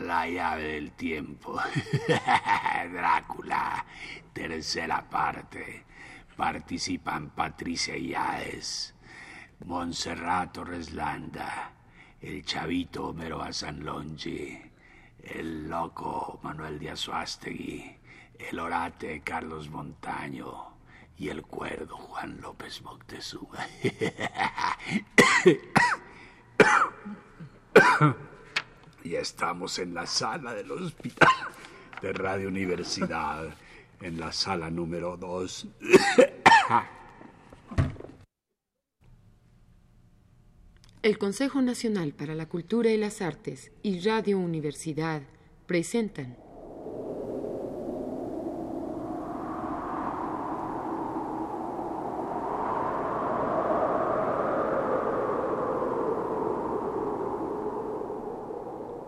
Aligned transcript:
La 0.00 0.26
llave 0.26 0.64
del 0.74 0.92
tiempo. 0.92 1.60
Drácula, 2.92 3.84
tercera 4.32 5.08
parte. 5.08 5.84
Participan 6.36 7.30
Patricia 7.30 7.96
Yáez, 7.96 8.92
Montserrat 9.66 10.52
Torreslanda, 10.52 11.70
el 12.20 12.44
chavito 12.44 13.08
Homero 13.10 13.40
Asanlongi, 13.40 14.60
el 15.22 15.68
loco 15.68 16.40
Manuel 16.42 16.80
Díaz 16.80 16.98
Suástegui, 17.00 17.96
el 18.36 18.58
orate 18.58 19.22
Carlos 19.22 19.70
Montaño 19.70 20.74
y 21.16 21.28
el 21.28 21.42
cuerdo 21.42 21.96
Juan 21.96 22.40
López 22.40 22.82
Moctezuma. 22.82 23.64
Ya 29.04 29.20
estamos 29.20 29.78
en 29.78 29.92
la 29.92 30.06
sala 30.06 30.54
del 30.54 30.70
hospital 30.72 31.28
de 32.00 32.14
Radio 32.14 32.48
Universidad, 32.48 33.54
en 34.00 34.18
la 34.18 34.32
sala 34.32 34.70
número 34.70 35.18
2. 35.18 35.68
El 41.02 41.18
Consejo 41.18 41.60
Nacional 41.60 42.14
para 42.14 42.34
la 42.34 42.46
Cultura 42.46 42.90
y 42.90 42.96
las 42.96 43.20
Artes 43.20 43.72
y 43.82 44.00
Radio 44.00 44.38
Universidad 44.38 45.20
presentan 45.66 46.38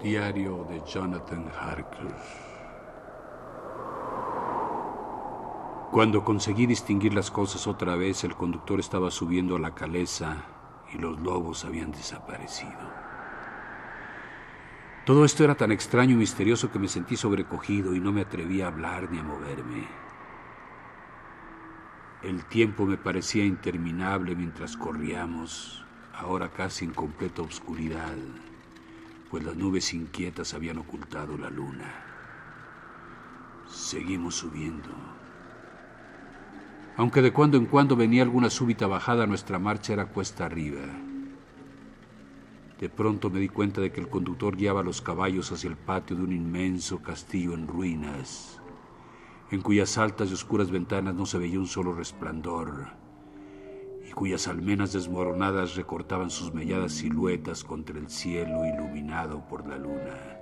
Diario 0.06 0.64
de 0.70 0.80
Jonathan 0.86 1.50
Harker. 1.60 2.14
Cuando 5.90 6.22
conseguí 6.22 6.64
distinguir 6.66 7.12
las 7.12 7.32
cosas 7.32 7.66
otra 7.66 7.96
vez, 7.96 8.22
el 8.22 8.36
conductor 8.36 8.78
estaba 8.78 9.10
subiendo 9.10 9.56
a 9.56 9.58
la 9.58 9.74
caleza 9.74 10.44
y 10.94 10.98
los 10.98 11.18
lobos 11.18 11.64
habían 11.64 11.90
desaparecido. 11.90 12.78
Todo 15.04 15.24
esto 15.24 15.42
era 15.42 15.56
tan 15.56 15.72
extraño 15.72 16.12
y 16.12 16.18
misterioso 16.18 16.70
que 16.70 16.78
me 16.78 16.86
sentí 16.86 17.16
sobrecogido 17.16 17.92
y 17.92 17.98
no 17.98 18.12
me 18.12 18.20
atreví 18.20 18.60
a 18.60 18.68
hablar 18.68 19.10
ni 19.10 19.18
a 19.18 19.24
moverme. 19.24 19.88
El 22.22 22.44
tiempo 22.44 22.86
me 22.86 22.96
parecía 22.96 23.44
interminable 23.44 24.36
mientras 24.36 24.76
corríamos, 24.76 25.84
ahora 26.14 26.52
casi 26.52 26.84
en 26.84 26.92
completa 26.92 27.42
oscuridad 27.42 28.14
pues 29.30 29.44
las 29.44 29.56
nubes 29.56 29.92
inquietas 29.92 30.54
habían 30.54 30.78
ocultado 30.78 31.36
la 31.36 31.50
luna. 31.50 31.92
Seguimos 33.68 34.36
subiendo. 34.36 34.90
Aunque 36.96 37.22
de 37.22 37.32
cuando 37.32 37.56
en 37.56 37.66
cuando 37.66 37.96
venía 37.96 38.22
alguna 38.22 38.48
súbita 38.48 38.86
bajada, 38.86 39.26
nuestra 39.26 39.58
marcha 39.58 39.92
era 39.92 40.06
cuesta 40.06 40.46
arriba. 40.46 40.82
De 42.80 42.88
pronto 42.88 43.30
me 43.30 43.40
di 43.40 43.48
cuenta 43.48 43.80
de 43.80 43.90
que 43.90 44.00
el 44.00 44.08
conductor 44.08 44.56
guiaba 44.56 44.82
los 44.82 45.02
caballos 45.02 45.50
hacia 45.50 45.70
el 45.70 45.76
patio 45.76 46.16
de 46.16 46.22
un 46.22 46.32
inmenso 46.32 47.02
castillo 47.02 47.54
en 47.54 47.66
ruinas, 47.66 48.60
en 49.50 49.62
cuyas 49.62 49.98
altas 49.98 50.30
y 50.30 50.34
oscuras 50.34 50.70
ventanas 50.70 51.14
no 51.14 51.26
se 51.26 51.38
veía 51.38 51.58
un 51.58 51.66
solo 51.66 51.94
resplandor 51.94 53.05
y 54.08 54.12
cuyas 54.12 54.46
almenas 54.46 54.92
desmoronadas 54.92 55.74
recortaban 55.74 56.30
sus 56.30 56.54
melladas 56.54 56.92
siluetas 56.92 57.64
contra 57.64 57.98
el 57.98 58.08
cielo 58.08 58.64
iluminado 58.64 59.46
por 59.48 59.66
la 59.66 59.76
luna. 59.78 60.38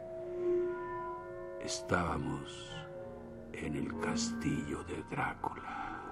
Estábamos 1.65 2.71
en 3.53 3.77
el 3.77 3.99
castillo 4.01 4.85
de 4.85 5.03
Drácula. 5.11 6.03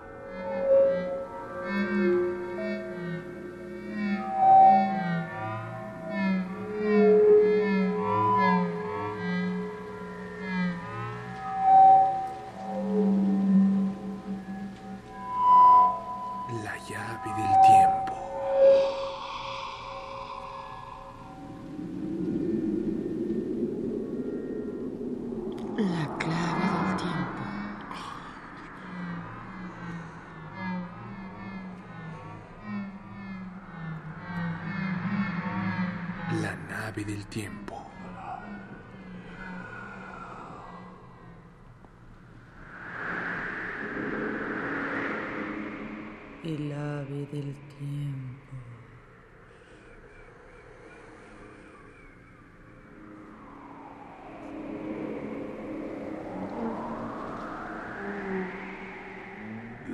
El 46.44 46.72
ave 46.72 47.28
del 47.30 47.54
tiempo. 47.78 48.56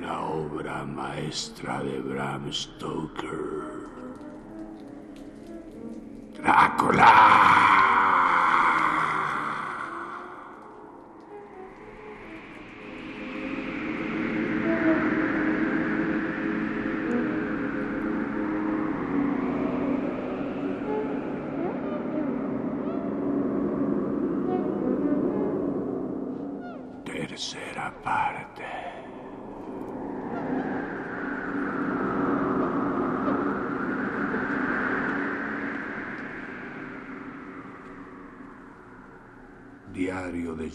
La 0.01 0.21
obra 0.21 0.85
maestra 0.85 1.83
de 1.83 1.99
Bram 1.99 2.51
Stoker. 2.51 3.87
Drácula. 6.33 7.38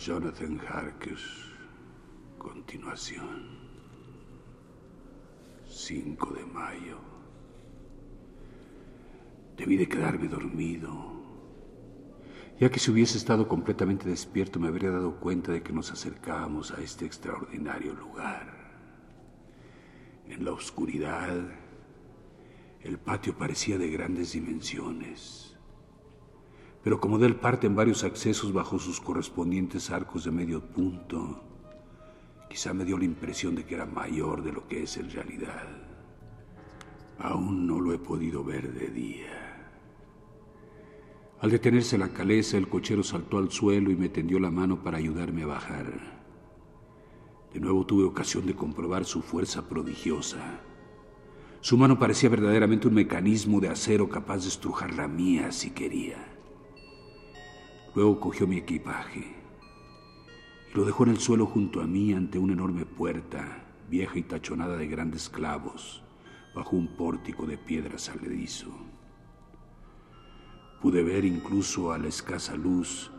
Jonathan 0.04 0.60
Harkes. 0.69 1.20
Continuación. 2.38 3.58
5 5.66 6.34
de 6.34 6.44
mayo. 6.47 6.98
Debí 9.56 9.76
de 9.76 9.88
quedarme 9.88 10.28
dormido. 10.28 10.91
Ya 12.60 12.70
que 12.70 12.78
si 12.78 12.91
hubiese 12.91 13.19
estado 13.19 13.48
completamente 13.48 14.08
despierto 14.08 14.60
me 14.60 14.69
habría 14.69 14.91
dado 14.91 15.19
cuenta 15.20 15.53
de 15.53 15.62
que 15.62 15.72
nos 15.72 15.91
acercábamos 15.91 16.72
a 16.72 16.80
este 16.82 17.06
extraordinario 17.06 17.94
lugar. 17.94 18.53
En 20.28 20.44
la 20.44 20.53
oscuridad, 20.53 21.36
el 22.82 22.98
patio 22.98 23.36
parecía 23.36 23.78
de 23.78 23.88
grandes 23.88 24.32
dimensiones 24.32 25.53
pero 26.84 27.00
como 27.00 27.19
de 27.19 27.27
él 27.27 27.37
parten 27.37 27.75
varios 27.75 28.04
accesos 28.04 28.53
bajo 28.53 28.78
sus 28.78 29.01
correspondientes 29.01 29.91
arcos 29.91 30.25
de 30.25 30.31
medio 30.31 30.60
punto, 30.60 31.42
quizá 32.51 32.75
me 32.75 32.84
dio 32.84 32.98
la 32.98 33.07
impresión 33.07 33.54
de 33.54 33.65
que 33.65 33.75
era 33.75 33.86
mayor 33.86 34.45
de 34.45 34.53
lo 34.53 34.69
que 34.69 34.83
es 34.83 34.98
en 34.98 35.10
realidad. 35.10 35.66
Aún 37.19 37.66
no 37.66 37.81
lo 37.81 37.95
he 37.95 37.98
podido 37.98 38.45
ver 38.45 38.75
de 38.75 38.89
día. 38.89 39.81
Al 41.41 41.51
detenerse 41.51 41.97
la 41.97 42.10
caleza, 42.10 42.59
el 42.59 42.69
cochero 42.69 43.03
saltó 43.03 43.39
al 43.39 43.51
suelo 43.51 43.91
y 43.91 43.97
me 43.97 44.10
tendió 44.10 44.39
la 44.39 44.51
mano 44.51 44.83
para 44.83 44.98
ayudarme 44.98 45.45
a 45.45 45.47
bajar. 45.47 45.87
De 47.54 47.60
nuevo 47.60 47.87
tuve 47.87 48.04
ocasión 48.04 48.45
de 48.45 48.54
comprobar 48.54 49.07
su 49.07 49.22
fuerza 49.22 49.71
prodigiosa. 49.71 50.60
Su 51.63 51.78
mano 51.78 51.98
parecía 51.98 52.28
verdaderamente 52.28 52.89
un 52.89 52.95
mecanismo 52.95 53.59
de 53.60 53.71
acero 53.71 54.10
capaz 54.10 54.42
de 54.42 54.48
estrujar 54.48 54.92
la 54.92 55.09
mía 55.09 55.51
si 55.51 55.71
quería. 55.71 56.34
Luego 57.94 58.18
cogió 58.18 58.48
mi 58.48 58.56
equipaje 58.56 59.36
y 60.68 60.76
lo 60.76 60.84
dejó 60.84 61.04
en 61.04 61.10
el 61.10 61.18
suelo 61.18 61.46
junto 61.46 61.80
a 61.80 61.86
mí 61.86 62.12
ante 62.12 62.41
una 62.41 62.52
enorme 62.52 62.84
puerta, 62.84 63.64
vieja 63.88 64.18
y 64.18 64.24
tachonada 64.24 64.76
de 64.76 64.88
grandes 64.88 65.28
clavos, 65.28 66.02
bajo 66.56 66.74
un 66.74 66.96
pórtico 66.96 67.46
de 67.46 67.56
piedra 67.56 67.96
saledizo. 67.96 68.72
Pude 70.82 71.04
ver 71.04 71.24
incluso 71.24 71.92
a 71.92 71.98
la 71.98 72.08
escasa 72.08 72.56
luz 72.56 73.12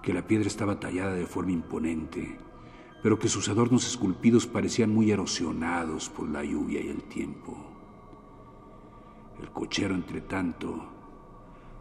que 0.00 0.14
la 0.14 0.24
piedra 0.24 0.46
estaba 0.46 0.78
tallada 0.78 1.14
de 1.14 1.26
forma 1.26 1.50
imponente, 1.50 2.38
pero 3.02 3.18
que 3.18 3.28
sus 3.28 3.48
adornos 3.48 3.84
esculpidos 3.84 4.46
parecían 4.46 4.94
muy 4.94 5.10
erosionados 5.10 6.08
por 6.08 6.28
la 6.28 6.44
lluvia 6.44 6.80
y 6.80 6.88
el 6.88 7.02
tiempo. 7.02 7.56
El 9.40 9.50
cochero, 9.50 9.96
entre 9.96 10.20
tanto, 10.20 10.84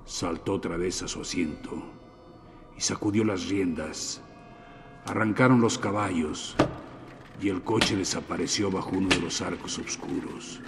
saltó 0.03 0.53
otra 0.53 0.77
vez 0.77 1.03
a 1.03 1.07
su 1.07 1.21
asiento 1.21 1.98
y 2.79 2.81
sacudió 2.81 3.25
las 3.25 3.49
riendas. 3.49 4.21
Arrancaron 5.05 5.59
los 5.59 5.77
caballos 5.77 6.55
y 7.41 7.49
el 7.49 7.61
coche 7.61 7.97
desapareció 7.97 8.71
bajo 8.71 8.91
uno 8.91 9.09
de 9.09 9.19
los 9.19 9.41
arcos 9.41 9.77
oscuros. 9.79 10.61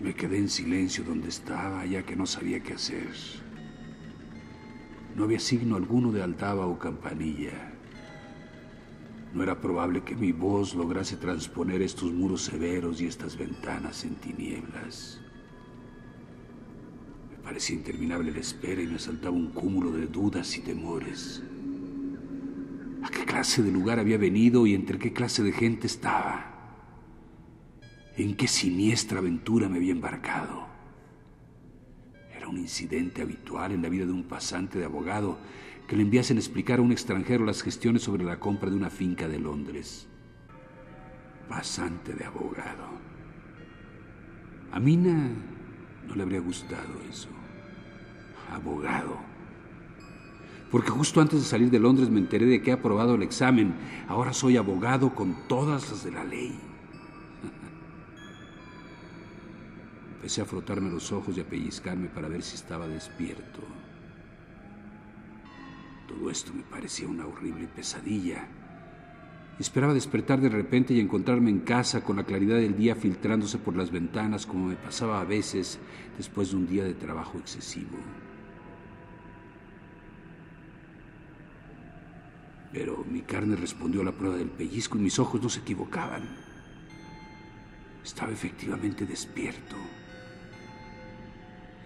Me 0.00 0.14
quedé 0.14 0.38
en 0.38 0.48
silencio 0.48 1.04
donde 1.04 1.28
estaba, 1.28 1.84
ya 1.84 2.04
que 2.04 2.16
no 2.16 2.24
sabía 2.24 2.60
qué 2.60 2.72
hacer. 2.72 3.10
No 5.14 5.24
había 5.24 5.40
signo 5.40 5.76
alguno 5.76 6.10
de 6.10 6.22
altava 6.22 6.64
o 6.64 6.78
campanilla. 6.78 7.79
No 9.32 9.44
era 9.44 9.60
probable 9.60 10.02
que 10.02 10.16
mi 10.16 10.32
voz 10.32 10.74
lograse 10.74 11.16
transponer 11.16 11.82
estos 11.82 12.12
muros 12.12 12.42
severos 12.42 13.00
y 13.00 13.06
estas 13.06 13.36
ventanas 13.36 14.04
en 14.04 14.16
tinieblas. 14.16 15.20
Me 17.30 17.36
parecía 17.36 17.76
interminable 17.76 18.32
la 18.32 18.40
espera 18.40 18.82
y 18.82 18.88
me 18.88 18.96
asaltaba 18.96 19.36
un 19.36 19.50
cúmulo 19.50 19.92
de 19.92 20.06
dudas 20.08 20.56
y 20.56 20.62
temores. 20.62 21.42
¿A 23.02 23.08
qué 23.08 23.24
clase 23.24 23.62
de 23.62 23.70
lugar 23.70 23.98
había 23.98 24.18
venido 24.18 24.66
y 24.66 24.74
entre 24.74 24.98
qué 24.98 25.12
clase 25.12 25.42
de 25.42 25.52
gente 25.52 25.86
estaba? 25.86 26.50
¿En 28.16 28.36
qué 28.36 28.48
siniestra 28.48 29.20
aventura 29.20 29.68
me 29.68 29.78
había 29.78 29.92
embarcado? 29.92 30.66
Era 32.36 32.48
un 32.48 32.58
incidente 32.58 33.22
habitual 33.22 33.72
en 33.72 33.82
la 33.82 33.88
vida 33.88 34.04
de 34.04 34.12
un 34.12 34.24
pasante 34.24 34.78
de 34.78 34.84
abogado 34.84 35.38
que 35.90 35.96
le 35.96 36.02
enviasen 36.02 36.36
explicar 36.36 36.78
a 36.78 36.82
un 36.82 36.92
extranjero 36.92 37.44
las 37.44 37.62
gestiones 37.62 38.04
sobre 38.04 38.22
la 38.22 38.38
compra 38.38 38.70
de 38.70 38.76
una 38.76 38.90
finca 38.90 39.26
de 39.26 39.40
Londres. 39.40 40.06
Pasante 41.48 42.14
de 42.14 42.24
abogado. 42.24 42.86
A 44.70 44.78
Mina 44.78 45.32
no 46.06 46.14
le 46.14 46.22
habría 46.22 46.38
gustado 46.38 46.94
eso. 47.10 47.28
Abogado. 48.52 49.18
Porque 50.70 50.90
justo 50.90 51.20
antes 51.20 51.40
de 51.40 51.44
salir 51.44 51.72
de 51.72 51.80
Londres 51.80 52.08
me 52.08 52.20
enteré 52.20 52.46
de 52.46 52.62
que 52.62 52.70
he 52.70 52.74
aprobado 52.74 53.16
el 53.16 53.24
examen. 53.24 53.74
Ahora 54.06 54.32
soy 54.32 54.58
abogado 54.58 55.12
con 55.12 55.48
todas 55.48 55.90
las 55.90 56.04
de 56.04 56.12
la 56.12 56.22
ley. 56.22 56.54
Empecé 60.14 60.42
a 60.42 60.44
frotarme 60.44 60.88
los 60.88 61.10
ojos 61.10 61.36
y 61.36 61.40
a 61.40 61.48
pellizcarme 61.48 62.06
para 62.06 62.28
ver 62.28 62.44
si 62.44 62.54
estaba 62.54 62.86
despierto. 62.86 63.62
Todo 66.20 66.30
esto 66.30 66.52
me 66.52 66.62
parecía 66.62 67.08
una 67.08 67.26
horrible 67.26 67.66
pesadilla. 67.66 68.46
Esperaba 69.58 69.94
despertar 69.94 70.38
de 70.42 70.50
repente 70.50 70.92
y 70.92 71.00
encontrarme 71.00 71.48
en 71.48 71.60
casa 71.60 72.04
con 72.04 72.16
la 72.16 72.24
claridad 72.24 72.56
del 72.56 72.76
día 72.76 72.94
filtrándose 72.94 73.56
por 73.56 73.74
las 73.74 73.90
ventanas 73.90 74.44
como 74.44 74.66
me 74.66 74.76
pasaba 74.76 75.22
a 75.22 75.24
veces 75.24 75.78
después 76.18 76.50
de 76.50 76.56
un 76.56 76.66
día 76.66 76.84
de 76.84 76.92
trabajo 76.92 77.38
excesivo. 77.38 77.96
Pero 82.70 83.02
mi 83.10 83.22
carne 83.22 83.56
respondió 83.56 84.02
a 84.02 84.04
la 84.04 84.12
prueba 84.12 84.36
del 84.36 84.50
pellizco 84.50 84.98
y 84.98 85.00
mis 85.00 85.18
ojos 85.18 85.40
no 85.40 85.48
se 85.48 85.60
equivocaban. 85.60 86.36
Estaba 88.04 88.30
efectivamente 88.30 89.06
despierto 89.06 89.76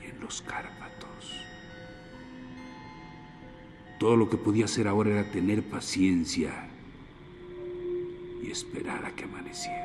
y 0.03 0.11
en 0.11 0.19
los 0.19 0.43
Cárpatos. 0.43 0.84
Todo 3.99 4.17
lo 4.17 4.29
que 4.29 4.37
podía 4.37 4.65
hacer 4.65 4.89
ahora 4.89 5.11
era 5.11 5.31
tener 5.31 5.63
paciencia 5.63 6.69
y 8.43 8.51
esperar 8.51 9.05
a 9.05 9.15
que 9.15 9.25
amaneciera. 9.25 9.85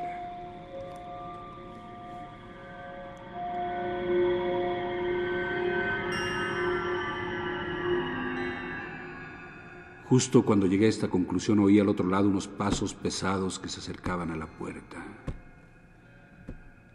Justo 10.10 10.44
cuando 10.44 10.66
llegué 10.66 10.86
a 10.86 10.88
esta 10.88 11.08
conclusión 11.08 11.60
oí 11.60 11.78
al 11.78 11.88
otro 11.88 12.08
lado 12.08 12.28
unos 12.28 12.48
pasos 12.48 12.94
pesados 12.94 13.60
que 13.60 13.68
se 13.68 13.78
acercaban 13.78 14.32
a 14.32 14.36
la 14.36 14.48
puerta. 14.48 15.04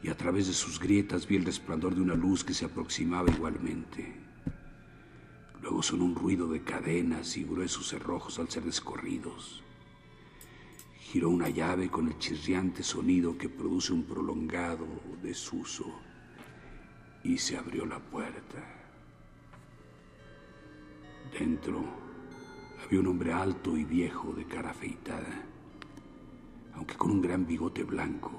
Y 0.04 0.10
a 0.10 0.18
través 0.18 0.48
de 0.48 0.54
sus 0.54 0.82
grietas 0.82 1.26
vi 1.26 1.38
el 1.38 1.46
resplandor 1.46 1.96
de 1.96 2.02
una 2.02 2.16
luz 2.16 2.44
que 2.44 2.54
se 2.54 2.66
aproximaba 2.66 3.32
igualmente. 3.32 4.25
Sonó 5.82 6.06
un 6.06 6.16
ruido 6.16 6.48
de 6.48 6.64
cadenas 6.64 7.38
y 7.38 7.44
gruesos 7.44 7.90
cerrojos 7.90 8.40
al 8.40 8.50
ser 8.50 8.64
descorridos. 8.64 9.62
Giró 11.00 11.30
una 11.30 11.50
llave 11.50 11.90
con 11.90 12.08
el 12.08 12.18
chirriante 12.18 12.82
sonido 12.82 13.38
que 13.38 13.50
produce 13.50 13.94
un 13.94 14.04
prolongado 14.04 14.88
desuso 15.22 15.86
y 17.24 17.38
se 17.38 17.58
abrió 17.58 17.86
la 17.86 18.00
puerta. 18.00 18.64
Dentro 21.38 21.84
había 22.84 23.00
un 23.02 23.08
hombre 23.08 23.34
alto 23.34 23.78
y 23.78 23.84
viejo 23.84 24.34
de 24.34 24.46
cara 24.46 24.72
afeitada, 24.72 25.44
aunque 26.74 26.96
con 26.96 27.12
un 27.12 27.22
gran 27.22 27.46
bigote 27.46 27.84
blanco, 27.84 28.32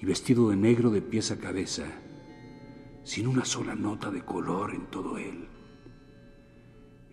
y 0.00 0.06
vestido 0.06 0.50
de 0.50 0.56
negro 0.56 0.90
de 0.90 1.02
pies 1.02 1.30
a 1.30 1.38
cabeza, 1.38 1.86
sin 3.04 3.28
una 3.28 3.44
sola 3.44 3.76
nota 3.76 4.10
de 4.10 4.24
color 4.24 4.74
en 4.74 4.86
todo 4.86 5.18
él. 5.18 5.53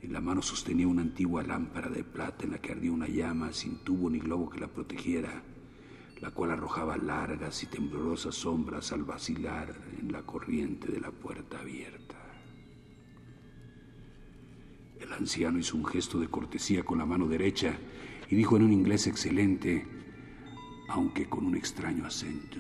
En 0.02 0.14
la 0.14 0.22
mano 0.22 0.42
sostenía 0.42 0.88
una 0.88 1.04
antigua 1.04 1.44
lámpara 1.44 1.90
de 1.90 2.04
plata 2.04 2.46
en 2.46 2.52
la 2.52 2.58
que 2.58 2.72
ardía 2.72 2.92
una 2.92 3.08
llama 3.08 3.54
sin 3.54 3.78
tubo 3.84 4.10
ni 4.10 4.20
globo 4.20 4.50
que 4.50 4.60
la 4.60 4.68
protegiera, 4.68 5.44
la 6.22 6.32
cual 6.32 6.52
arrojaba 6.52 6.98
largas 6.98 7.62
y 7.64 7.68
temblorosas 7.68 8.36
sombras 8.36 8.92
al 8.92 9.04
vacilar 9.04 9.76
en 10.00 10.12
la 10.12 10.24
corriente 10.24 10.92
de 10.92 11.00
la 11.00 11.12
puerta 11.12 11.60
abierta. 11.60 12.18
El 15.00 15.14
anciano 15.14 15.60
hizo 15.60 15.78
un 15.78 15.86
gesto 15.86 16.20
de 16.20 16.28
cortesía 16.28 16.84
con 16.84 16.98
la 16.98 17.06
mano 17.06 17.28
derecha 17.28 17.78
y 18.30 18.36
dijo 18.36 18.56
en 18.58 18.64
un 18.64 18.74
inglés 18.74 19.08
excelente, 19.08 19.86
aunque 20.90 21.28
con 21.28 21.46
un 21.46 21.56
extraño 21.56 22.06
acento. 22.06 22.60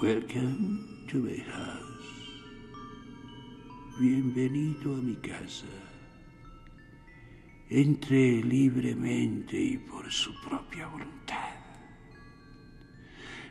Welcome 0.00 1.06
to 1.08 1.18
my 1.18 1.36
house. 1.36 1.89
Bienvenido 3.98 4.94
a 4.94 4.98
mi 4.98 5.16
casa. 5.16 5.66
Entre 7.68 8.42
libremente 8.42 9.60
y 9.60 9.78
por 9.78 10.10
su 10.10 10.32
propia 10.40 10.86
voluntad. 10.86 11.50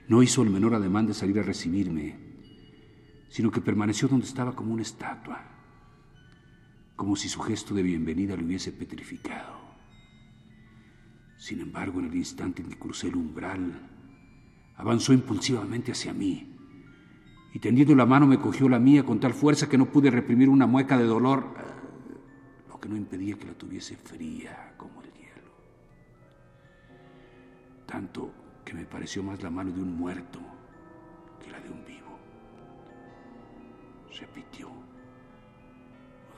No 0.08 0.24
hizo 0.24 0.42
el 0.42 0.50
menor 0.50 0.74
ademán 0.74 1.06
de 1.06 1.14
salir 1.14 1.38
a 1.40 1.44
recibirme, 1.44 2.16
sino 3.30 3.52
que 3.52 3.62
permaneció 3.62 4.08
donde 4.08 4.26
estaba 4.26 4.56
como 4.56 4.74
una 4.74 4.82
estatua 4.82 5.50
como 6.96 7.16
si 7.16 7.30
su 7.30 7.40
gesto 7.40 7.74
de 7.74 7.82
bienvenida 7.82 8.36
le 8.36 8.44
hubiese 8.44 8.74
petrificado. 8.74 9.58
Sin 11.38 11.62
embargo, 11.62 12.02
en 12.02 12.08
el 12.08 12.16
instante 12.16 12.62
en 12.62 12.70
que 12.70 12.78
crucé 12.78 13.08
el 13.08 13.16
umbral, 13.16 13.88
avanzó 14.76 15.14
impulsivamente 15.14 15.94
hacia 15.94 16.12
mí 16.12 16.49
y 17.54 17.60
tendiendo 17.60 17.96
la 17.96 18.06
mano 18.06 18.28
me 18.28 18.40
cogió 18.40 18.70
la 18.70 18.80
mía 18.80 19.04
con 19.04 19.20
tal 19.20 19.34
fuerza 19.34 19.68
que 19.68 19.78
no 19.78 19.86
pude 19.86 20.12
reprimir 20.12 20.50
una 20.50 20.68
mueca 20.68 20.98
de 20.98 21.06
dolor, 21.06 21.46
lo 22.68 22.80
que 22.80 22.90
no 22.90 22.96
impedía 22.96 23.38
que 23.38 23.48
la 23.48 23.54
tuviese 23.54 23.96
fría 23.96 24.74
como 24.78 25.02
el 25.02 25.12
hielo. 25.14 25.52
Tanto 27.86 28.32
que 28.64 28.74
me 28.74 28.86
pareció 28.86 29.24
más 29.24 29.42
la 29.42 29.50
mano 29.50 29.72
de 29.72 29.82
un 29.82 29.96
muerto 29.96 30.40
que 31.44 31.50
la 31.50 31.60
de 31.60 31.70
un 31.72 31.84
vivo. 31.86 32.20
Repitió. 34.20 34.70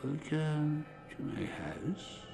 Welcome 0.03 0.85
to 1.09 1.23
my 1.23 1.45
house. 1.45 2.27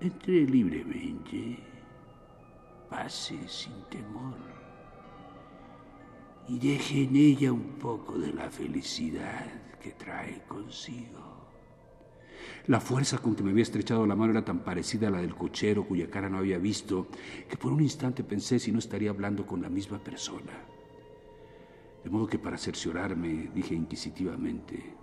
Entre 0.00 0.46
libremente, 0.46 1.58
pase 2.88 3.36
sin 3.48 3.82
temor 3.90 4.67
y 6.48 6.58
deje 6.58 7.04
en 7.04 7.16
ella 7.16 7.52
un 7.52 7.78
poco 7.78 8.18
de 8.18 8.32
la 8.32 8.50
felicidad 8.50 9.46
que 9.80 9.92
trae 9.92 10.42
consigo. 10.48 11.28
La 12.66 12.80
fuerza 12.80 13.18
con 13.18 13.34
que 13.34 13.42
me 13.42 13.50
había 13.50 13.62
estrechado 13.62 14.06
la 14.06 14.16
mano 14.16 14.32
era 14.32 14.44
tan 14.44 14.60
parecida 14.60 15.08
a 15.08 15.10
la 15.10 15.20
del 15.20 15.34
cochero 15.34 15.84
cuya 15.84 16.10
cara 16.10 16.28
no 16.28 16.38
había 16.38 16.58
visto 16.58 17.08
que 17.48 17.56
por 17.56 17.72
un 17.72 17.82
instante 17.82 18.24
pensé 18.24 18.58
si 18.58 18.72
no 18.72 18.78
estaría 18.78 19.10
hablando 19.10 19.46
con 19.46 19.60
la 19.60 19.68
misma 19.68 19.98
persona. 19.98 20.52
De 22.02 22.10
modo 22.10 22.26
que 22.26 22.38
para 22.38 22.56
cerciorarme 22.56 23.50
dije 23.54 23.74
inquisitivamente, 23.74 24.94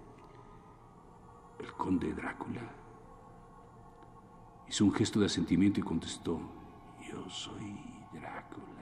el 1.59 1.73
conde 1.73 2.13
Drácula. 2.13 2.71
Hizo 4.67 4.85
un 4.85 4.93
gesto 4.93 5.19
de 5.19 5.27
asentimiento 5.27 5.79
y 5.79 5.83
contestó, 5.83 6.39
yo. 7.07 7.29
Soy 7.29 7.77
Drácula. 8.13 8.74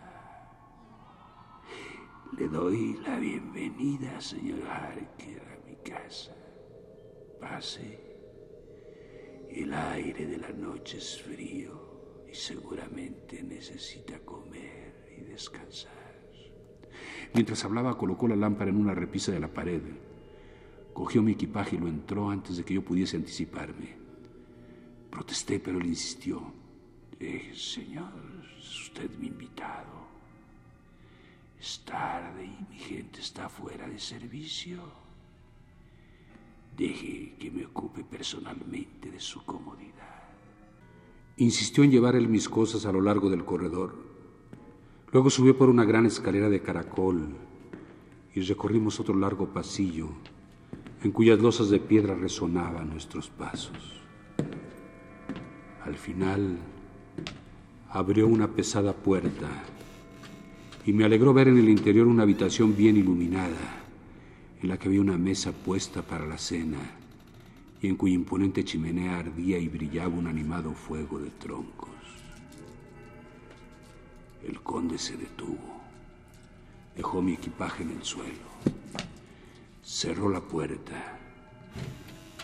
Le 2.37 2.47
doy 2.47 2.97
la 3.05 3.19
bienvenida, 3.19 4.19
señor 4.19 4.63
Harker, 4.67 5.41
a 5.41 5.67
mi 5.67 5.75
casa. 5.83 6.35
Pase. 7.39 7.99
El 9.51 9.71
aire 9.71 10.25
de 10.25 10.37
la 10.37 10.49
noche 10.49 10.97
es 10.97 11.21
frío 11.21 12.25
y 12.27 12.33
seguramente 12.33 13.43
necesita 13.43 14.17
comer 14.19 15.13
y 15.15 15.21
descansar. 15.25 15.91
Mientras 17.35 17.63
hablaba, 17.65 17.97
colocó 17.97 18.27
la 18.27 18.35
lámpara 18.35 18.71
en 18.71 18.77
una 18.77 18.95
repisa 18.95 19.31
de 19.31 19.39
la 19.39 19.53
pared. 19.53 19.83
Cogió 20.91 21.21
mi 21.21 21.33
equipaje 21.33 21.75
y 21.75 21.79
lo 21.79 21.87
entró 21.87 22.31
antes 22.31 22.57
de 22.57 22.63
que 22.63 22.73
yo 22.73 22.83
pudiese 22.83 23.17
anticiparme. 23.17 23.95
Protesté, 25.11 25.59
pero 25.59 25.79
él 25.79 25.85
insistió. 25.85 26.41
Eh, 27.19 27.51
señor, 27.53 28.11
es 28.57 28.87
usted 28.87 29.11
mi 29.19 29.27
invitado. 29.27 30.12
Es 31.63 31.79
tarde 31.85 32.43
y 32.43 32.73
mi 32.73 32.77
gente 32.77 33.21
está 33.21 33.47
fuera 33.47 33.87
de 33.87 33.97
servicio. 33.97 34.79
Deje 36.75 37.35
que 37.39 37.49
me 37.49 37.65
ocupe 37.65 38.03
personalmente 38.03 39.09
de 39.09 39.21
su 39.21 39.45
comodidad. 39.45 40.23
Insistió 41.37 41.85
en 41.85 41.91
llevar 41.91 42.17
él 42.17 42.27
mis 42.27 42.49
cosas 42.49 42.85
a 42.85 42.91
lo 42.91 42.99
largo 42.99 43.29
del 43.29 43.45
corredor. 43.45 43.95
Luego 45.13 45.29
subió 45.29 45.57
por 45.57 45.69
una 45.69 45.85
gran 45.85 46.05
escalera 46.05 46.49
de 46.49 46.61
caracol 46.61 47.33
y 48.35 48.41
recorrimos 48.41 48.99
otro 48.99 49.15
largo 49.15 49.53
pasillo 49.53 50.09
en 51.01 51.13
cuyas 51.13 51.39
losas 51.39 51.69
de 51.69 51.79
piedra 51.79 52.13
resonaban 52.13 52.89
nuestros 52.89 53.29
pasos. 53.29 54.01
Al 55.85 55.95
final 55.95 56.57
abrió 57.89 58.27
una 58.27 58.49
pesada 58.49 58.91
puerta 58.91 59.47
y 60.85 60.91
me 60.91 61.05
alegró 61.05 61.33
ver 61.33 61.47
en 61.47 61.57
el 61.57 61.69
interior 61.69 62.07
una 62.07 62.23
habitación 62.23 62.75
bien 62.75 62.97
iluminada, 62.97 63.83
en 64.61 64.69
la 64.69 64.77
que 64.77 64.87
había 64.87 65.01
una 65.01 65.17
mesa 65.17 65.51
puesta 65.51 66.01
para 66.01 66.25
la 66.25 66.37
cena 66.37 66.79
y 67.81 67.87
en 67.87 67.95
cuya 67.95 68.15
imponente 68.15 68.63
chimenea 68.63 69.19
ardía 69.19 69.57
y 69.59 69.67
brillaba 69.67 70.15
un 70.15 70.27
animado 70.27 70.73
fuego 70.73 71.19
de 71.19 71.29
troncos. 71.31 71.89
El 74.45 74.59
conde 74.61 74.97
se 74.97 75.15
detuvo, 75.15 75.81
dejó 76.95 77.21
mi 77.21 77.33
equipaje 77.33 77.83
en 77.83 77.91
el 77.91 78.03
suelo, 78.03 78.33
cerró 79.83 80.29
la 80.29 80.41
puerta 80.41 81.19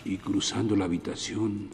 y 0.04 0.16
cruzando 0.16 0.76
la 0.76 0.86
habitación 0.86 1.68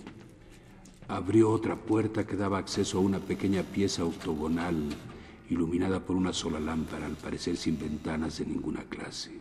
abrió 1.08 1.50
otra 1.50 1.76
puerta 1.76 2.26
que 2.26 2.36
daba 2.36 2.58
acceso 2.58 2.98
a 2.98 3.02
una 3.02 3.20
pequeña 3.20 3.62
pieza 3.62 4.04
octogonal 4.04 4.88
iluminada 5.48 6.04
por 6.04 6.16
una 6.16 6.32
sola 6.32 6.58
lámpara, 6.58 7.06
al 7.06 7.16
parecer 7.16 7.56
sin 7.56 7.78
ventanas 7.78 8.38
de 8.38 8.46
ninguna 8.46 8.82
clase. 8.84 9.38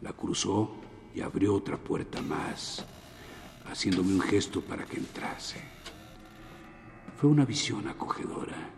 La 0.00 0.12
cruzó 0.12 0.74
y 1.14 1.20
abrió 1.20 1.54
otra 1.54 1.76
puerta 1.76 2.20
más, 2.22 2.84
haciéndome 3.66 4.14
un 4.14 4.20
gesto 4.20 4.60
para 4.60 4.84
que 4.84 4.96
entrase. 4.96 5.60
Fue 7.16 7.30
una 7.30 7.44
visión 7.44 7.86
acogedora, 7.86 8.70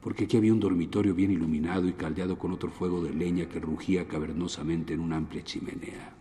porque 0.00 0.24
aquí 0.24 0.36
había 0.36 0.52
un 0.52 0.60
dormitorio 0.60 1.14
bien 1.14 1.30
iluminado 1.30 1.86
y 1.86 1.92
caldeado 1.92 2.36
con 2.38 2.52
otro 2.52 2.70
fuego 2.70 3.02
de 3.02 3.14
leña 3.14 3.48
que 3.48 3.60
rugía 3.60 4.08
cavernosamente 4.08 4.94
en 4.94 5.00
una 5.00 5.16
amplia 5.16 5.44
chimenea. 5.44 6.14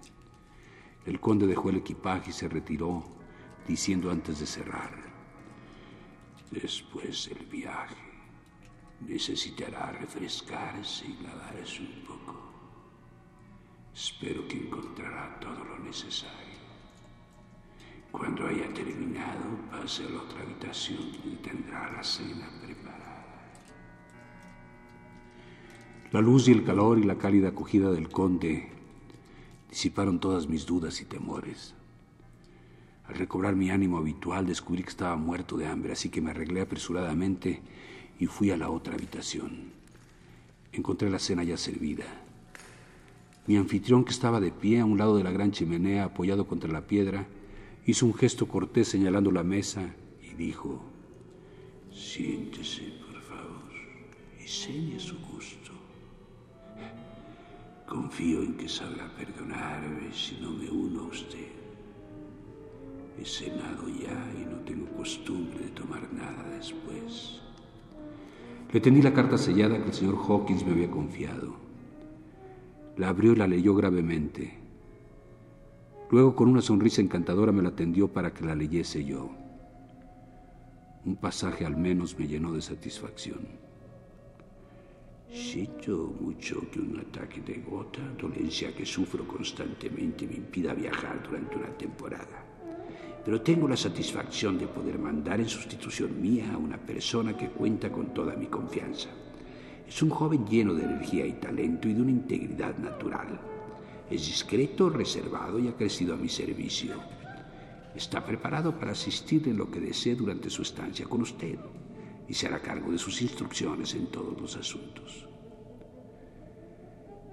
El 1.05 1.20
conde 1.20 1.48
dejó 1.48 1.70
el 1.70 1.77
equipaje 1.77 2.29
y 2.29 2.34
se 2.34 2.48
retiró, 2.48 3.03
diciendo 3.67 4.12
antes 4.12 4.39
de 4.39 4.46
cerrar, 4.46 4.94
después 6.51 7.29
del 7.29 7.46
viaje 7.48 8.04
necesitará 9.01 9.91
refrescarse 9.91 11.05
y 11.07 11.23
lavarse 11.23 11.81
un 11.81 12.03
poco. 12.05 12.35
Espero 13.93 14.47
que 14.47 14.57
encontrará 14.57 15.39
todo 15.39 15.63
lo 15.63 15.79
necesario. 15.79 16.35
Cuando 18.11 18.47
haya 18.47 18.73
terminado, 18.73 19.43
pase 19.71 20.05
a 20.05 20.09
la 20.09 20.21
otra 20.21 20.41
habitación 20.41 20.99
y 21.23 21.35
tendrá 21.35 21.91
la 21.91 22.03
cena 22.03 22.49
preparada. 22.61 23.25
La 26.11 26.21
luz 26.21 26.47
y 26.47 26.51
el 26.51 26.63
calor 26.63 26.97
y 26.99 27.03
la 27.03 27.17
cálida 27.17 27.49
acogida 27.49 27.91
del 27.91 28.09
conde 28.09 28.69
disiparon 29.69 30.19
todas 30.19 30.47
mis 30.47 30.65
dudas 30.65 31.01
y 31.01 31.05
temores. 31.05 31.75
Al 33.07 33.15
recobrar 33.15 33.55
mi 33.55 33.69
ánimo 33.69 33.97
habitual 33.97 34.45
descubrí 34.45 34.83
que 34.83 34.89
estaba 34.89 35.15
muerto 35.15 35.57
de 35.57 35.67
hambre, 35.67 35.93
así 35.93 36.09
que 36.09 36.21
me 36.21 36.31
arreglé 36.31 36.61
apresuradamente 36.61 37.61
y 38.19 38.27
fui 38.27 38.51
a 38.51 38.57
la 38.57 38.69
otra 38.69 38.95
habitación. 38.95 39.72
Encontré 40.72 41.10
la 41.10 41.19
cena 41.19 41.43
ya 41.43 41.57
servida. 41.57 42.05
Mi 43.48 43.57
anfitrión, 43.57 44.03
que 44.03 44.12
estaba 44.12 44.39
de 44.39 44.51
pie 44.51 44.79
a 44.79 44.86
un 44.86 44.98
lado 44.98 45.15
de 45.17 45.24
la 45.24 45.31
gran 45.31 45.51
chimenea, 45.51 46.05
apoyado 46.05 46.48
contra 46.48 46.72
la 46.72 46.88
piedra, 46.88 47.27
hizo 47.86 48.05
un 48.05 48.13
gesto 48.13 48.48
cortés 48.48 48.88
señalando 48.88 49.31
la 49.31 49.43
mesa 49.43 49.93
y 50.22 50.34
dijo, 50.34 50.81
Siéntese, 51.93 52.91
por 53.05 53.22
favor, 53.22 53.72
y 54.43 54.48
señe 54.48 55.00
su 55.00 55.17
gusto. 55.19 55.72
Confío 57.88 58.41
en 58.41 58.55
que 58.55 58.67
sabrá 58.67 59.07
perdonarme 59.15 60.12
si 60.12 60.38
no 60.41 60.51
me 60.51 60.69
uno 60.69 61.01
a 61.01 61.07
usted. 61.07 61.51
He 63.17 63.24
cenado 63.24 63.88
ya 63.88 64.34
y 64.41 64.45
no 64.45 64.57
tengo 64.65 64.88
costumbre 64.98 65.60
de 65.60 65.69
tomar 65.69 66.12
nada 66.12 66.43
después. 66.57 67.44
Le 68.72 68.81
tendí 68.81 69.01
la 69.01 69.13
carta 69.13 69.38
sellada 69.38 69.77
que 69.77 69.89
el 69.89 69.93
señor 69.93 70.15
Hawkins 70.15 70.65
me 70.65 70.74
había 70.74 70.89
confiado. 70.89 71.55
La 72.98 73.10
abrió 73.10 73.34
y 73.34 73.36
la 73.36 73.48
leyó 73.48 73.75
gravemente. 73.75 74.60
Luego, 76.12 76.36
con 76.36 76.50
una 76.50 76.62
sonrisa 76.62 77.01
encantadora, 77.01 77.51
me 77.51 77.62
la 77.62 77.75
tendió 77.75 78.07
para 78.07 78.34
que 78.34 78.45
la 78.45 78.55
leyese 78.55 79.03
yo. 79.03 79.29
Un 81.05 81.15
pasaje 81.15 81.65
al 81.65 81.77
menos 81.77 82.17
me 82.17 82.27
llenó 82.27 82.51
de 82.53 82.62
satisfacción. 82.62 83.39
Siento 85.31 86.13
mucho 86.19 86.69
que 86.72 86.79
un 86.79 87.00
ataque 87.00 87.41
de 87.41 87.62
gota, 87.62 88.01
dolencia 88.19 88.74
que 88.75 88.86
sufro 88.86 89.27
constantemente, 89.27 90.27
me 90.27 90.36
impida 90.36 90.74
viajar 90.74 91.22
durante 91.24 91.57
una 91.57 91.69
temporada 91.77 92.54
pero 93.25 93.41
tengo 93.41 93.67
la 93.67 93.75
satisfacción 93.75 94.60
de 94.60 94.67
poder 94.67 95.00
mandar 95.00 95.39
en 95.39 95.50
sustitución 95.50 96.22
mía 96.22 96.51
a 96.53 96.58
una 96.58 96.77
persona 96.77 97.36
que 97.36 97.50
cuenta 97.50 97.91
con 97.91 98.13
toda 98.13 98.36
mi 98.36 98.46
confianza. 98.46 99.10
Es 99.88 100.03
un 100.03 100.12
joven 100.12 100.46
lleno 100.46 100.75
de 100.75 100.84
energía 100.84 101.25
y 101.25 101.34
talento 101.34 101.89
y 101.89 101.96
de 101.96 102.01
una 102.03 102.12
integridad 102.12 102.77
natural. 102.77 103.39
Es 104.12 104.27
discreto, 104.27 104.91
reservado 104.91 105.58
y 105.58 105.67
ha 105.67 105.75
crecido 105.75 106.13
a 106.13 106.17
mi 106.17 106.29
servicio. 106.29 106.94
Está 107.96 108.24
preparado 108.24 108.77
para 108.77 108.91
asistirle 108.91 109.50
en 109.50 109.58
lo 109.58 109.72
que 109.72 109.79
desee 109.79 110.15
durante 110.15 110.51
su 110.51 110.62
estancia 110.62 111.08
con 111.08 111.22
usted 111.22 111.58
y 112.27 112.34
se 112.36 112.46
hará 112.46 112.60
cargo 112.60 112.91
de 112.91 113.00
sus 113.00 113.24
instrucciones 113.24 113.96
en 113.96 114.05
todos 114.08 114.39
los 114.39 114.55
asuntos. 114.55 115.27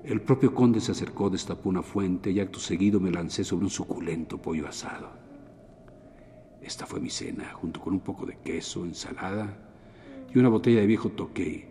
El 0.04 0.22
propio 0.22 0.54
conde 0.54 0.80
se 0.80 0.92
acercó, 0.92 1.28
destapó 1.28 1.68
una 1.68 1.82
fuente 1.82 2.30
y 2.30 2.40
acto 2.40 2.58
seguido 2.58 2.98
me 2.98 3.10
lancé 3.10 3.44
sobre 3.44 3.66
un 3.66 3.70
suculento 3.70 4.40
pollo 4.40 4.66
asado. 4.66 5.31
Esta 6.62 6.86
fue 6.86 7.00
mi 7.00 7.10
cena, 7.10 7.52
junto 7.54 7.80
con 7.80 7.92
un 7.92 8.00
poco 8.00 8.24
de 8.24 8.38
queso, 8.38 8.84
ensalada 8.84 9.58
y 10.32 10.38
una 10.38 10.48
botella 10.48 10.80
de 10.80 10.86
viejo 10.86 11.10
toqué, 11.10 11.68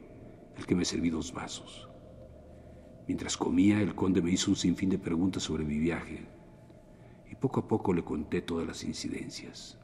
el 0.57 0.65
que 0.65 0.75
me 0.75 0.85
serví 0.85 1.09
dos 1.09 1.33
vasos. 1.33 1.89
Mientras 3.07 3.37
comía, 3.37 3.81
el 3.81 3.95
conde 3.95 4.21
me 4.21 4.31
hizo 4.31 4.51
un 4.51 4.57
sinfín 4.57 4.89
de 4.89 4.99
preguntas 4.99 5.43
sobre 5.43 5.63
mi 5.63 5.77
viaje 5.77 6.25
y 7.29 7.35
poco 7.35 7.61
a 7.61 7.67
poco 7.67 7.93
le 7.93 8.03
conté 8.03 8.41
todas 8.41 8.67
las 8.67 8.83
incidencias. 8.83 9.77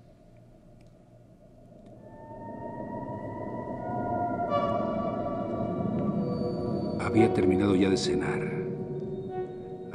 Había 7.00 7.34
terminado 7.34 7.76
ya 7.76 7.90
de 7.90 7.98
cenar. 7.98 8.67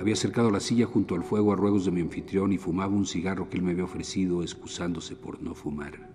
Había 0.02 0.14
acercado 0.14 0.50
la 0.50 0.58
silla 0.58 0.86
junto 0.86 1.14
al 1.14 1.22
fuego 1.22 1.52
a 1.52 1.54
ruegos 1.54 1.84
de 1.84 1.92
mi 1.92 2.00
anfitrión 2.00 2.52
y 2.52 2.58
fumaba 2.58 2.92
un 2.92 3.06
cigarro 3.06 3.48
que 3.48 3.58
él 3.58 3.62
me 3.62 3.70
había 3.70 3.84
ofrecido, 3.84 4.42
excusándose 4.42 5.14
por 5.14 5.40
no 5.40 5.54
fumar. 5.54 6.12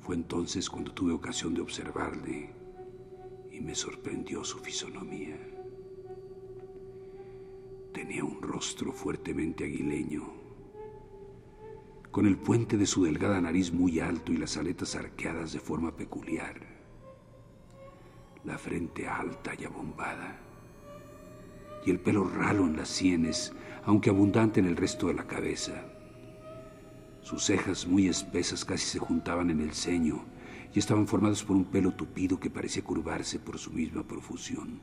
Fue 0.00 0.14
entonces 0.14 0.70
cuando 0.70 0.94
tuve 0.94 1.12
ocasión 1.12 1.52
de 1.52 1.60
observarle 1.60 2.48
y 3.52 3.60
me 3.60 3.74
sorprendió 3.74 4.44
su 4.44 4.60
fisonomía. 4.60 5.36
Tenía 7.92 8.24
un 8.24 8.40
rostro 8.40 8.94
fuertemente 8.94 9.64
aguileño, 9.64 10.32
con 12.10 12.24
el 12.24 12.38
puente 12.38 12.78
de 12.78 12.86
su 12.86 13.04
delgada 13.04 13.42
nariz 13.42 13.74
muy 13.74 14.00
alto 14.00 14.32
y 14.32 14.38
las 14.38 14.56
aletas 14.56 14.94
arqueadas 14.94 15.52
de 15.52 15.60
forma 15.60 15.94
peculiar, 15.94 16.66
la 18.42 18.56
frente 18.56 19.06
alta 19.06 19.52
y 19.54 19.66
abombada 19.66 20.47
y 21.88 21.90
el 21.90 22.00
pelo 22.00 22.28
ralo 22.28 22.66
en 22.66 22.76
las 22.76 22.90
sienes, 22.90 23.54
aunque 23.82 24.10
abundante 24.10 24.60
en 24.60 24.66
el 24.66 24.76
resto 24.76 25.06
de 25.06 25.14
la 25.14 25.26
cabeza. 25.26 25.86
Sus 27.22 27.44
cejas 27.44 27.86
muy 27.86 28.08
espesas 28.08 28.66
casi 28.66 28.84
se 28.84 28.98
juntaban 28.98 29.48
en 29.48 29.62
el 29.62 29.72
ceño 29.72 30.22
y 30.74 30.78
estaban 30.78 31.06
formadas 31.06 31.42
por 31.42 31.56
un 31.56 31.64
pelo 31.64 31.92
tupido 31.92 32.38
que 32.38 32.50
parecía 32.50 32.84
curvarse 32.84 33.38
por 33.38 33.56
su 33.56 33.70
misma 33.70 34.06
profusión. 34.06 34.82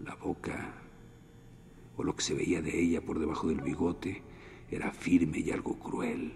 La 0.00 0.16
boca, 0.16 0.74
o 1.96 2.02
lo 2.02 2.16
que 2.16 2.24
se 2.24 2.34
veía 2.34 2.60
de 2.60 2.76
ella 2.76 3.00
por 3.00 3.20
debajo 3.20 3.46
del 3.46 3.60
bigote, 3.60 4.22
era 4.72 4.90
firme 4.90 5.38
y 5.38 5.52
algo 5.52 5.78
cruel, 5.78 6.32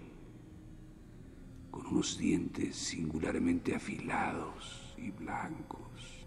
con 1.71 1.85
unos 1.87 2.17
dientes 2.17 2.73
singularmente 2.77 3.75
afilados 3.75 4.95
y 4.97 5.11
blancos. 5.11 6.18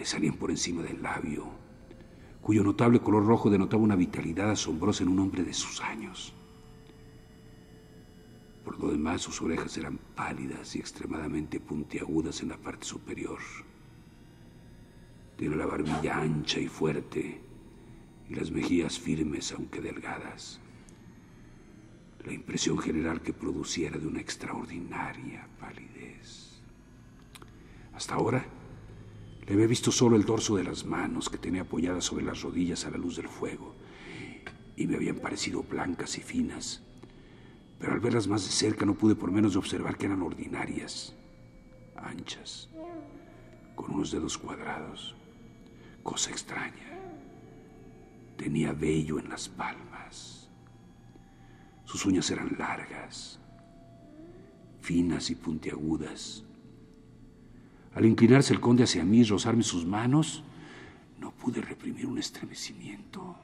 Le 0.00 0.06
salían 0.06 0.32
por 0.32 0.50
encima 0.50 0.80
del 0.82 1.02
labio, 1.02 1.44
cuyo 2.40 2.64
notable 2.64 3.00
color 3.00 3.26
rojo 3.26 3.50
denotaba 3.50 3.82
una 3.82 3.96
vitalidad 3.96 4.50
asombrosa 4.50 5.02
en 5.02 5.10
un 5.10 5.18
hombre 5.18 5.44
de 5.44 5.52
sus 5.52 5.82
años. 5.82 6.32
Por 8.64 8.80
lo 8.80 8.92
demás, 8.92 9.20
sus 9.20 9.42
orejas 9.42 9.76
eran 9.76 9.98
pálidas 10.16 10.74
y 10.74 10.78
extremadamente 10.78 11.60
puntiagudas 11.60 12.40
en 12.40 12.48
la 12.48 12.56
parte 12.56 12.86
superior. 12.86 13.40
Tiene 15.36 15.56
la 15.56 15.66
barbilla 15.66 16.16
ancha 16.16 16.60
y 16.60 16.66
fuerte 16.66 17.42
y 18.26 18.34
las 18.34 18.50
mejillas 18.50 18.98
firmes 18.98 19.52
aunque 19.52 19.82
delgadas. 19.82 20.60
La 22.24 22.32
impresión 22.32 22.78
general 22.78 23.20
que 23.20 23.34
produciera 23.34 23.98
de 23.98 24.06
una 24.06 24.20
extraordinaria 24.20 25.46
palidez. 25.60 26.58
Hasta 27.92 28.14
ahora 28.14 28.59
le 29.50 29.56
había 29.56 29.66
visto 29.66 29.90
solo 29.90 30.14
el 30.14 30.24
dorso 30.24 30.54
de 30.54 30.62
las 30.62 30.84
manos 30.84 31.28
que 31.28 31.36
tenía 31.36 31.62
apoyadas 31.62 32.04
sobre 32.04 32.24
las 32.24 32.40
rodillas 32.40 32.86
a 32.86 32.90
la 32.90 32.98
luz 32.98 33.16
del 33.16 33.26
fuego 33.26 33.74
y 34.76 34.86
me 34.86 34.94
habían 34.94 35.16
parecido 35.16 35.64
blancas 35.64 36.16
y 36.18 36.20
finas 36.20 36.84
pero 37.80 37.94
al 37.94 37.98
verlas 37.98 38.28
más 38.28 38.44
de 38.44 38.52
cerca 38.52 38.86
no 38.86 38.94
pude 38.94 39.16
por 39.16 39.32
menos 39.32 39.54
de 39.54 39.58
observar 39.58 39.96
que 39.96 40.06
eran 40.06 40.22
ordinarias, 40.22 41.14
anchas, 41.96 42.68
con 43.74 43.94
unos 43.94 44.12
dedos 44.12 44.36
cuadrados. 44.36 45.16
Cosa 46.02 46.30
extraña. 46.30 47.00
Tenía 48.36 48.72
vello 48.72 49.18
en 49.18 49.30
las 49.30 49.48
palmas. 49.48 50.50
Sus 51.86 52.04
uñas 52.04 52.30
eran 52.30 52.54
largas, 52.58 53.40
finas 54.82 55.30
y 55.30 55.34
puntiagudas. 55.34 56.44
Al 57.94 58.04
inclinarse 58.04 58.52
el 58.52 58.60
conde 58.60 58.84
hacia 58.84 59.04
mí 59.04 59.20
y 59.20 59.24
rozarme 59.24 59.62
sus 59.62 59.84
manos, 59.84 60.44
no 61.18 61.32
pude 61.32 61.60
reprimir 61.60 62.06
un 62.06 62.18
estremecimiento. 62.18 63.36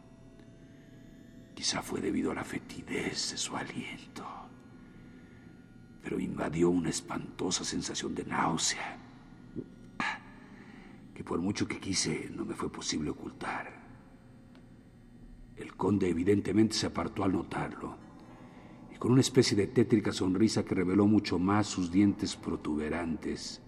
Quizá 1.55 1.83
fue 1.83 2.01
debido 2.01 2.31
a 2.31 2.35
la 2.35 2.45
fetidez 2.45 3.33
de 3.33 3.39
su 3.39 3.57
aliento, 3.57 4.25
pero 6.03 6.21
invadió 6.21 6.71
una 6.71 6.91
espantosa 6.91 7.65
sensación 7.65 8.15
de 8.15 8.25
náusea, 8.25 8.99
que 11.13 11.25
por 11.25 11.41
mucho 11.41 11.67
que 11.67 11.81
quise 11.81 12.31
no 12.31 12.45
me 12.45 12.55
fue 12.55 12.71
posible 12.71 13.11
ocultar. 13.11 13.85
El 15.57 15.75
conde 15.75 16.09
evidentemente 16.09 16.77
se 16.77 16.87
apartó 16.87 17.25
al 17.25 17.33
notarlo, 17.33 17.97
y 18.95 18.99
con 18.99 19.13
una 19.13 19.23
especie 19.23 19.57
de 19.57 19.67
tétrica 19.67 20.13
sonrisa 20.13 20.65
que 20.65 20.75
reveló 20.75 21.07
mucho 21.07 21.39
más 21.39 21.67
sus 21.67 21.91
dientes 21.91 22.37
protuberantes, 22.37 23.63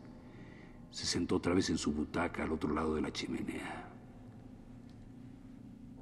se 0.91 1.07
sentó 1.07 1.37
otra 1.37 1.55
vez 1.55 1.71
en 1.71 1.79
su 1.79 1.93
butaca 1.93 2.43
al 2.43 2.53
otro 2.53 2.73
lado 2.73 2.95
de 2.95 3.03
la 3.03 3.13
chimenea. 3.13 3.89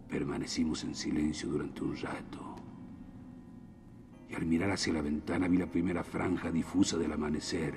Permanecimos 0.09 0.85
en 0.85 0.95
silencio 0.95 1.49
durante 1.49 1.83
un 1.83 1.97
rato. 1.97 2.57
Y 4.29 4.35
al 4.35 4.47
mirar 4.47 4.71
hacia 4.71 4.93
la 4.93 5.03
ventana 5.03 5.49
vi 5.49 5.59
la 5.59 5.71
primera 5.71 6.05
franja 6.05 6.51
difusa 6.51 6.97
del 6.97 7.13
amanecer. 7.13 7.75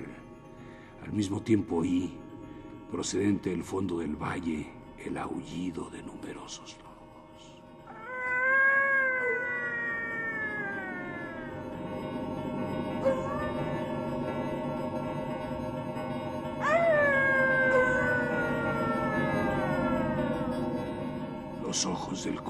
Al 1.04 1.12
mismo 1.12 1.42
tiempo 1.42 1.76
oí, 1.76 2.12
procedente 2.90 3.50
del 3.50 3.64
fondo 3.64 3.98
del 3.98 4.16
valle, 4.16 4.70
el 4.98 5.16
aullido 5.16 5.90
de 5.90 6.02
numerosos. 6.02 6.76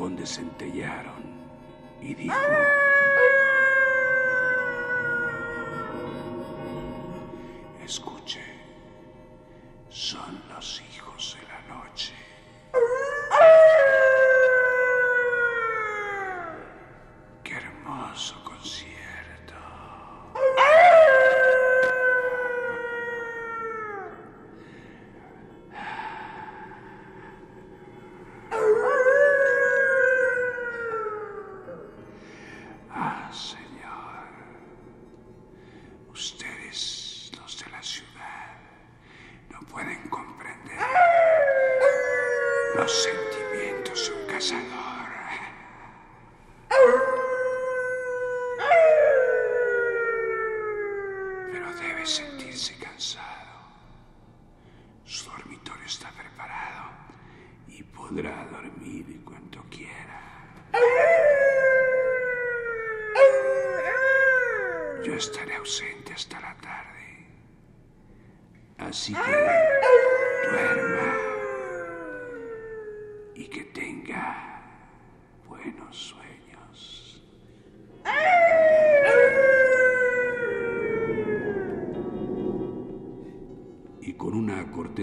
Ojos 0.00 0.16
del 0.16 0.16
conde 0.16 0.26
centellaron 0.26 1.22
y 2.00 2.14
dijo... 2.14 2.89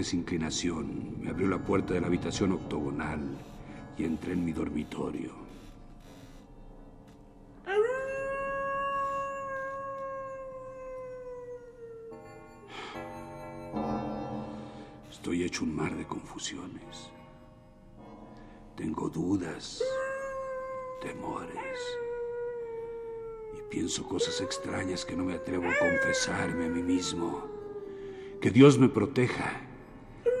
una 0.08 0.14
cortés 0.14 0.14
inclinación 0.14 1.20
me 1.20 1.30
abrió 1.30 1.48
la 1.48 1.58
puerta 1.58 1.92
de 1.94 2.00
la 2.00 2.06
habitación 2.06 2.52
octogonal 2.52 3.20
y 3.98 4.04
entré 4.04 4.32
en 4.32 4.44
mi 4.44 4.52
dormitorio. 4.52 5.32
Estoy 15.10 15.44
hecho 15.44 15.64
un 15.64 15.76
mar 15.76 15.94
de 15.94 16.06
confusiones. 16.06 17.10
Tengo 18.76 19.10
dudas, 19.10 19.82
temores. 21.02 21.78
Y 23.58 23.62
pienso 23.70 24.04
cosas 24.04 24.40
extrañas 24.40 25.04
que 25.04 25.16
no 25.16 25.24
me 25.24 25.34
atrevo 25.34 25.68
a 25.68 25.78
confesarme 25.78 26.66
a 26.66 26.68
mí 26.68 26.82
mismo. 26.82 27.46
Que 28.40 28.50
Dios 28.50 28.78
me 28.78 28.88
proteja, 28.88 29.67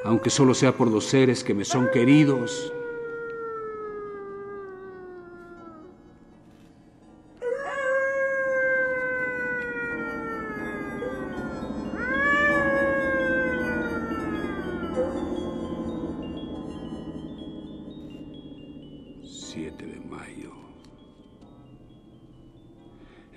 aunque 0.04 0.30
solo 0.30 0.54
sea 0.54 0.76
por 0.76 0.88
los 0.88 1.04
seres 1.04 1.44
que 1.44 1.54
me 1.54 1.64
son 1.64 1.88
queridos. 1.90 2.72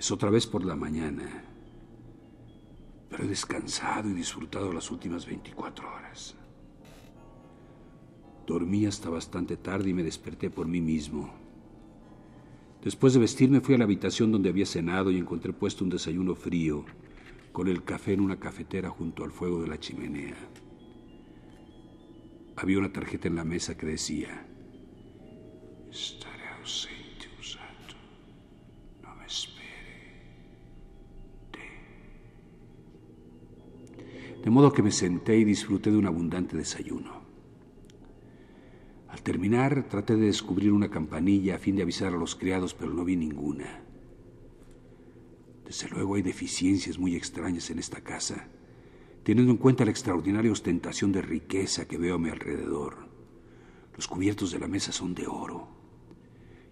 Es 0.02 0.10
otra 0.10 0.30
vez 0.30 0.48
por 0.48 0.64
la 0.64 0.74
mañana, 0.74 1.44
pero 3.08 3.22
he 3.22 3.28
descansado 3.28 4.08
y 4.08 4.14
disfrutado 4.14 4.72
las 4.72 4.90
últimas 4.90 5.24
24 5.24 5.88
horas. 5.88 6.34
Dormí 8.46 8.86
hasta 8.86 9.08
bastante 9.08 9.56
tarde 9.56 9.90
y 9.90 9.94
me 9.94 10.02
desperté 10.02 10.50
por 10.50 10.66
mí 10.66 10.80
mismo. 10.80 11.32
Después 12.82 13.14
de 13.14 13.20
vestirme 13.20 13.60
fui 13.60 13.76
a 13.76 13.78
la 13.78 13.84
habitación 13.84 14.32
donde 14.32 14.48
había 14.48 14.66
cenado 14.66 15.10
y 15.12 15.16
encontré 15.16 15.52
puesto 15.52 15.84
un 15.84 15.90
desayuno 15.90 16.34
frío, 16.34 16.84
con 17.52 17.68
el 17.68 17.84
café 17.84 18.14
en 18.14 18.20
una 18.20 18.40
cafetera 18.40 18.90
junto 18.90 19.22
al 19.22 19.30
fuego 19.30 19.62
de 19.62 19.68
la 19.68 19.78
chimenea. 19.78 20.36
Había 22.56 22.78
una 22.78 22.92
tarjeta 22.92 23.28
en 23.28 23.36
la 23.36 23.44
mesa 23.44 23.76
que 23.76 23.86
decía, 23.86 24.46
estaré 25.90 26.48
ausente 26.60 27.28
un 27.38 29.02
no 29.02 29.14
me 29.14 29.26
espere. 29.26 29.62
De 34.42 34.50
modo 34.50 34.72
que 34.72 34.82
me 34.82 34.90
senté 34.90 35.38
y 35.38 35.44
disfruté 35.44 35.92
de 35.92 35.98
un 35.98 36.06
abundante 36.06 36.56
desayuno. 36.56 37.21
Terminar, 39.22 39.86
traté 39.88 40.16
de 40.16 40.26
descubrir 40.26 40.72
una 40.72 40.90
campanilla 40.90 41.54
a 41.54 41.58
fin 41.58 41.76
de 41.76 41.82
avisar 41.82 42.12
a 42.12 42.16
los 42.16 42.34
criados, 42.34 42.74
pero 42.74 42.92
no 42.92 43.04
vi 43.04 43.16
ninguna. 43.16 43.82
Desde 45.64 45.88
luego 45.88 46.16
hay 46.16 46.22
deficiencias 46.22 46.98
muy 46.98 47.14
extrañas 47.14 47.70
en 47.70 47.78
esta 47.78 48.00
casa, 48.00 48.48
teniendo 49.22 49.52
en 49.52 49.58
cuenta 49.58 49.84
la 49.84 49.92
extraordinaria 49.92 50.50
ostentación 50.50 51.12
de 51.12 51.22
riqueza 51.22 51.86
que 51.86 51.98
veo 51.98 52.16
a 52.16 52.18
mi 52.18 52.30
alrededor. 52.30 53.06
Los 53.94 54.08
cubiertos 54.08 54.50
de 54.50 54.58
la 54.58 54.66
mesa 54.66 54.90
son 54.90 55.14
de 55.14 55.28
oro 55.28 55.68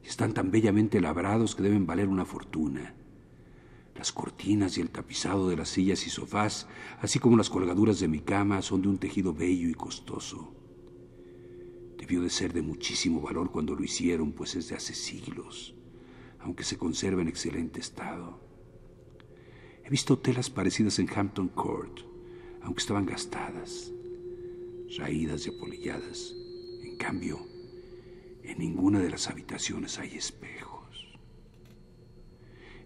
y 0.02 0.08
están 0.08 0.34
tan 0.34 0.50
bellamente 0.50 1.00
labrados 1.00 1.54
que 1.54 1.62
deben 1.62 1.86
valer 1.86 2.08
una 2.08 2.24
fortuna. 2.24 2.94
Las 3.94 4.10
cortinas 4.10 4.76
y 4.76 4.80
el 4.80 4.90
tapizado 4.90 5.48
de 5.48 5.56
las 5.56 5.68
sillas 5.68 6.04
y 6.04 6.10
sofás, 6.10 6.66
así 7.00 7.20
como 7.20 7.36
las 7.36 7.50
colgaduras 7.50 8.00
de 8.00 8.08
mi 8.08 8.20
cama, 8.20 8.60
son 8.60 8.82
de 8.82 8.88
un 8.88 8.98
tejido 8.98 9.32
bello 9.32 9.68
y 9.68 9.74
costoso. 9.74 10.59
Debió 12.00 12.22
de 12.22 12.30
ser 12.30 12.54
de 12.54 12.62
muchísimo 12.62 13.20
valor 13.20 13.52
cuando 13.52 13.74
lo 13.74 13.84
hicieron, 13.84 14.32
pues 14.32 14.56
es 14.56 14.70
de 14.70 14.74
hace 14.74 14.94
siglos, 14.94 15.74
aunque 16.38 16.64
se 16.64 16.78
conserva 16.78 17.20
en 17.20 17.28
excelente 17.28 17.78
estado. 17.78 18.40
He 19.84 19.90
visto 19.90 20.18
telas 20.18 20.48
parecidas 20.48 20.98
en 20.98 21.10
Hampton 21.14 21.48
Court, 21.48 22.00
aunque 22.62 22.80
estaban 22.80 23.04
gastadas, 23.04 23.92
raídas 24.96 25.46
y 25.46 25.50
apolilladas. 25.50 26.34
En 26.82 26.96
cambio, 26.96 27.46
en 28.44 28.58
ninguna 28.58 29.00
de 29.00 29.10
las 29.10 29.28
habitaciones 29.28 29.98
hay 29.98 30.16
espejos, 30.16 31.18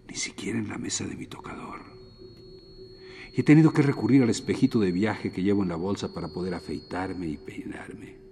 ni 0.09 0.15
siquiera 0.15 0.59
en 0.59 0.67
la 0.67 0.77
mesa 0.77 1.05
de 1.07 1.15
mi 1.15 1.25
tocador. 1.25 1.83
Y 3.31 3.39
he 3.39 3.43
tenido 3.43 3.71
que 3.71 3.81
recurrir 3.81 4.23
al 4.23 4.29
espejito 4.29 4.77
de 4.81 4.91
viaje 4.91 5.31
que 5.31 5.41
llevo 5.41 5.63
en 5.63 5.69
la 5.69 5.77
bolsa 5.77 6.13
para 6.13 6.33
poder 6.33 6.53
afeitarme 6.53 7.29
y 7.29 7.37
peinarme. 7.37 8.24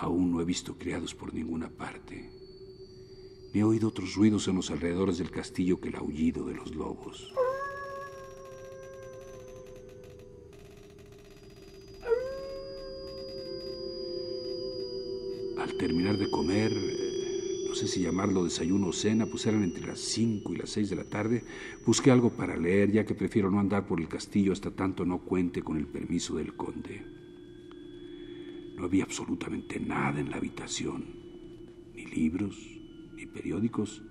Aún 0.00 0.30
no 0.30 0.40
he 0.40 0.44
visto 0.44 0.78
criados 0.78 1.12
por 1.12 1.34
ninguna 1.34 1.68
parte. 1.68 2.30
Ni 3.52 3.60
he 3.60 3.64
oído 3.64 3.88
otros 3.88 4.14
ruidos 4.14 4.46
en 4.46 4.54
los 4.54 4.70
alrededores 4.70 5.18
del 5.18 5.30
castillo 5.30 5.80
que 5.80 5.88
el 5.88 5.96
aullido 5.96 6.44
de 6.44 6.54
los 6.54 6.74
lobos. 6.74 7.32
Al 15.58 15.76
terminar 15.76 16.16
de 16.16 16.30
comer, 16.30 16.72
eh, 16.72 17.64
no 17.68 17.74
sé 17.74 17.88
si 17.88 18.02
llamarlo 18.02 18.44
desayuno 18.44 18.88
o 18.88 18.92
cena, 18.92 19.26
pues 19.26 19.46
eran 19.46 19.64
entre 19.64 19.84
las 19.84 19.98
5 19.98 20.52
y 20.54 20.56
las 20.58 20.70
6 20.70 20.90
de 20.90 20.96
la 20.96 21.04
tarde, 21.04 21.42
busqué 21.84 22.12
algo 22.12 22.30
para 22.30 22.56
leer, 22.56 22.92
ya 22.92 23.04
que 23.04 23.16
prefiero 23.16 23.50
no 23.50 23.58
andar 23.58 23.88
por 23.88 24.00
el 24.00 24.06
castillo 24.06 24.52
hasta 24.52 24.70
tanto 24.70 25.04
no 25.04 25.18
cuente 25.24 25.62
con 25.62 25.76
el 25.76 25.88
permiso 25.88 26.36
del 26.36 26.54
conde. 26.54 27.27
No 28.78 28.84
había 28.84 29.02
absolutamente 29.02 29.80
nada 29.80 30.20
en 30.20 30.30
la 30.30 30.36
habitación, 30.36 31.04
ni 31.96 32.06
libros, 32.06 32.56
ni 33.16 33.26
periódicos, 33.26 34.04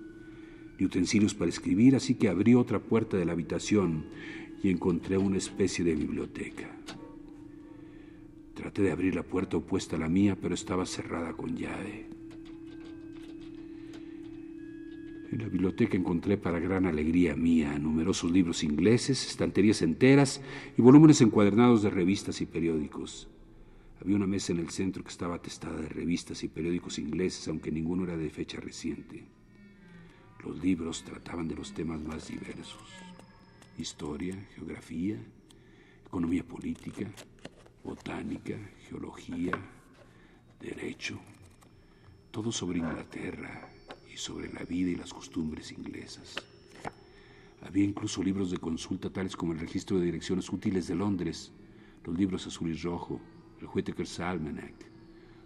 ni 0.78 0.84
utensilios 0.84 1.32
para 1.32 1.48
escribir, 1.48 1.96
así 1.96 2.16
que 2.16 2.28
abrí 2.28 2.54
otra 2.54 2.78
puerta 2.78 3.16
de 3.16 3.24
la 3.24 3.32
habitación 3.32 4.04
y 4.62 4.68
encontré 4.68 5.16
una 5.16 5.38
especie 5.38 5.86
de 5.86 5.94
biblioteca. 5.94 6.68
Traté 8.54 8.82
de 8.82 8.90
abrir 8.90 9.14
la 9.14 9.22
puerta 9.22 9.56
opuesta 9.56 9.96
a 9.96 10.00
la 10.00 10.10
mía, 10.10 10.36
pero 10.38 10.54
estaba 10.54 10.84
cerrada 10.84 11.32
con 11.32 11.56
llave. 11.56 12.10
En 15.32 15.38
la 15.38 15.48
biblioteca 15.48 15.96
encontré 15.96 16.36
para 16.36 16.58
gran 16.58 16.84
alegría 16.84 17.34
mía 17.36 17.78
numerosos 17.78 18.30
libros 18.30 18.62
ingleses, 18.62 19.26
estanterías 19.26 19.80
enteras 19.80 20.42
y 20.76 20.82
volúmenes 20.82 21.22
encuadernados 21.22 21.82
de 21.82 21.88
revistas 21.88 22.42
y 22.42 22.46
periódicos. 22.46 23.28
Había 24.00 24.16
una 24.16 24.26
mesa 24.26 24.52
en 24.52 24.60
el 24.60 24.70
centro 24.70 25.02
que 25.02 25.10
estaba 25.10 25.34
atestada 25.34 25.80
de 25.80 25.88
revistas 25.88 26.44
y 26.44 26.48
periódicos 26.48 26.98
ingleses, 26.98 27.48
aunque 27.48 27.72
ninguno 27.72 28.04
era 28.04 28.16
de 28.16 28.30
fecha 28.30 28.60
reciente. 28.60 29.24
Los 30.44 30.62
libros 30.62 31.04
trataban 31.04 31.48
de 31.48 31.56
los 31.56 31.74
temas 31.74 32.00
más 32.00 32.28
diversos. 32.28 32.88
Historia, 33.76 34.36
geografía, 34.54 35.18
economía 36.06 36.44
política, 36.44 37.10
botánica, 37.82 38.56
geología, 38.88 39.52
derecho, 40.60 41.18
todo 42.30 42.52
sobre 42.52 42.78
Inglaterra 42.78 43.68
y 44.12 44.16
sobre 44.16 44.52
la 44.52 44.62
vida 44.62 44.90
y 44.90 44.96
las 44.96 45.12
costumbres 45.12 45.72
inglesas. 45.72 46.36
Había 47.62 47.84
incluso 47.84 48.22
libros 48.22 48.52
de 48.52 48.58
consulta 48.58 49.10
tales 49.10 49.34
como 49.34 49.52
el 49.52 49.58
registro 49.58 49.98
de 49.98 50.06
direcciones 50.06 50.48
útiles 50.50 50.86
de 50.86 50.94
Londres, 50.94 51.50
los 52.04 52.16
libros 52.16 52.46
azul 52.46 52.70
y 52.70 52.74
rojo, 52.74 53.20
el 53.60 53.68
Whitaker's 53.72 54.20
Almanac, 54.20 54.74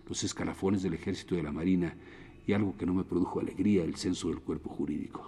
los 0.09 0.23
escalafones 0.25 0.83
del 0.83 0.95
ejército 0.95 1.35
de 1.35 1.43
la 1.43 1.53
marina 1.53 1.95
y 2.47 2.53
algo 2.53 2.77
que 2.77 2.87
no 2.87 2.95
me 2.95 3.05
produjo 3.05 3.41
alegría, 3.41 3.85
el 3.85 3.97
censo 3.97 4.29
del 4.29 4.41
cuerpo 4.41 4.69
jurídico. 4.69 5.27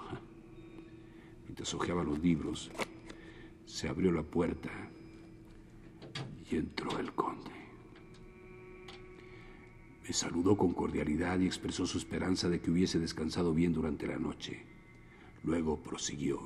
Mientras 1.44 1.72
hojeaba 1.74 2.02
los 2.02 2.18
libros, 2.18 2.70
se 3.64 3.88
abrió 3.88 4.12
la 4.12 4.22
puerta 4.22 4.70
y 6.50 6.56
entró 6.56 6.98
el 6.98 7.12
conde. 7.12 7.50
Me 10.06 10.12
saludó 10.12 10.56
con 10.56 10.74
cordialidad 10.74 11.38
y 11.38 11.46
expresó 11.46 11.86
su 11.86 11.96
esperanza 11.96 12.48
de 12.48 12.60
que 12.60 12.70
hubiese 12.70 12.98
descansado 12.98 13.54
bien 13.54 13.72
durante 13.72 14.06
la 14.06 14.18
noche. 14.18 14.62
Luego 15.44 15.78
prosiguió. 15.78 16.38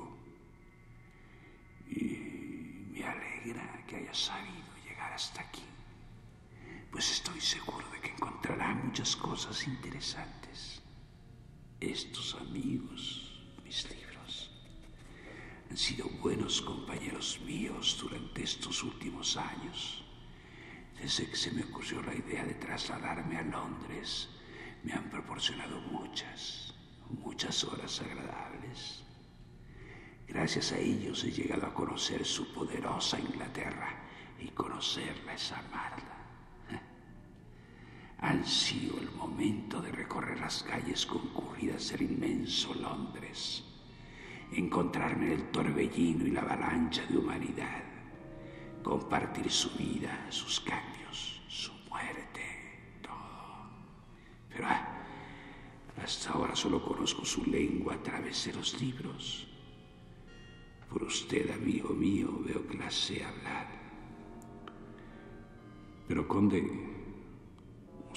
Y 1.89 2.93
me 2.93 3.03
alegra 3.03 3.83
que 3.85 3.97
haya 3.97 4.13
sabido 4.13 4.63
llegar 4.87 5.11
hasta 5.11 5.41
aquí 5.41 5.61
pues 6.91 7.11
estoy 7.11 7.39
seguro 7.39 7.87
de 7.91 7.99
que 8.01 8.09
encontrará 8.09 8.73
muchas 8.73 9.15
cosas 9.15 9.67
interesantes. 9.67 10.81
Estos 11.79 12.35
amigos, 12.35 13.43
mis 13.63 13.87
libros, 13.89 14.51
han 15.69 15.77
sido 15.77 16.09
buenos 16.21 16.61
compañeros 16.61 17.39
míos 17.45 17.97
durante 18.01 18.43
estos 18.43 18.83
últimos 18.83 19.37
años. 19.37 20.03
Desde 20.99 21.29
que 21.29 21.35
se 21.35 21.51
me 21.51 21.63
ocurrió 21.63 22.01
la 22.01 22.15
idea 22.15 22.43
de 22.43 22.55
trasladarme 22.55 23.37
a 23.37 23.43
Londres, 23.43 24.29
me 24.83 24.93
han 24.93 25.09
proporcionado 25.09 25.79
muchas, 25.81 26.73
muchas 27.09 27.63
horas 27.63 28.01
agradables. 28.01 29.03
Gracias 30.27 30.71
a 30.71 30.79
ellos 30.79 31.23
he 31.23 31.31
llegado 31.31 31.67
a 31.67 31.73
conocer 31.73 32.25
su 32.25 32.51
poderosa 32.53 33.19
Inglaterra 33.19 34.03
y 34.39 34.47
conocerla 34.49 35.33
es 35.33 35.51
amarla 35.51 36.18
sido 38.49 38.99
el 38.99 39.11
momento 39.11 39.81
de 39.81 39.91
recorrer 39.91 40.39
las 40.39 40.63
calles 40.63 41.05
concurridas 41.05 41.91
del 41.91 42.03
inmenso 42.03 42.73
Londres, 42.73 43.63
encontrarme 44.51 45.27
en 45.27 45.31
el 45.33 45.43
torbellino 45.51 46.25
y 46.25 46.31
la 46.31 46.41
avalancha 46.41 47.05
de 47.05 47.17
humanidad, 47.17 47.83
compartir 48.83 49.49
su 49.51 49.69
vida, 49.77 50.27
sus 50.29 50.59
cambios, 50.61 51.41
su 51.47 51.71
muerte, 51.89 52.41
todo. 53.01 53.69
Pero 54.49 54.65
ah, 54.67 54.87
hasta 56.03 56.31
ahora 56.31 56.55
solo 56.55 56.83
conozco 56.83 57.23
su 57.23 57.45
lengua 57.45 57.93
a 57.93 58.03
través 58.03 58.45
de 58.45 58.53
los 58.53 58.81
libros. 58.81 59.47
Por 60.89 61.03
usted, 61.03 61.51
amigo 61.51 61.89
mío, 61.89 62.29
veo 62.43 62.63
sé 62.89 63.23
hablar. 63.23 63.67
Pero, 66.07 66.27
conde, 66.27 66.98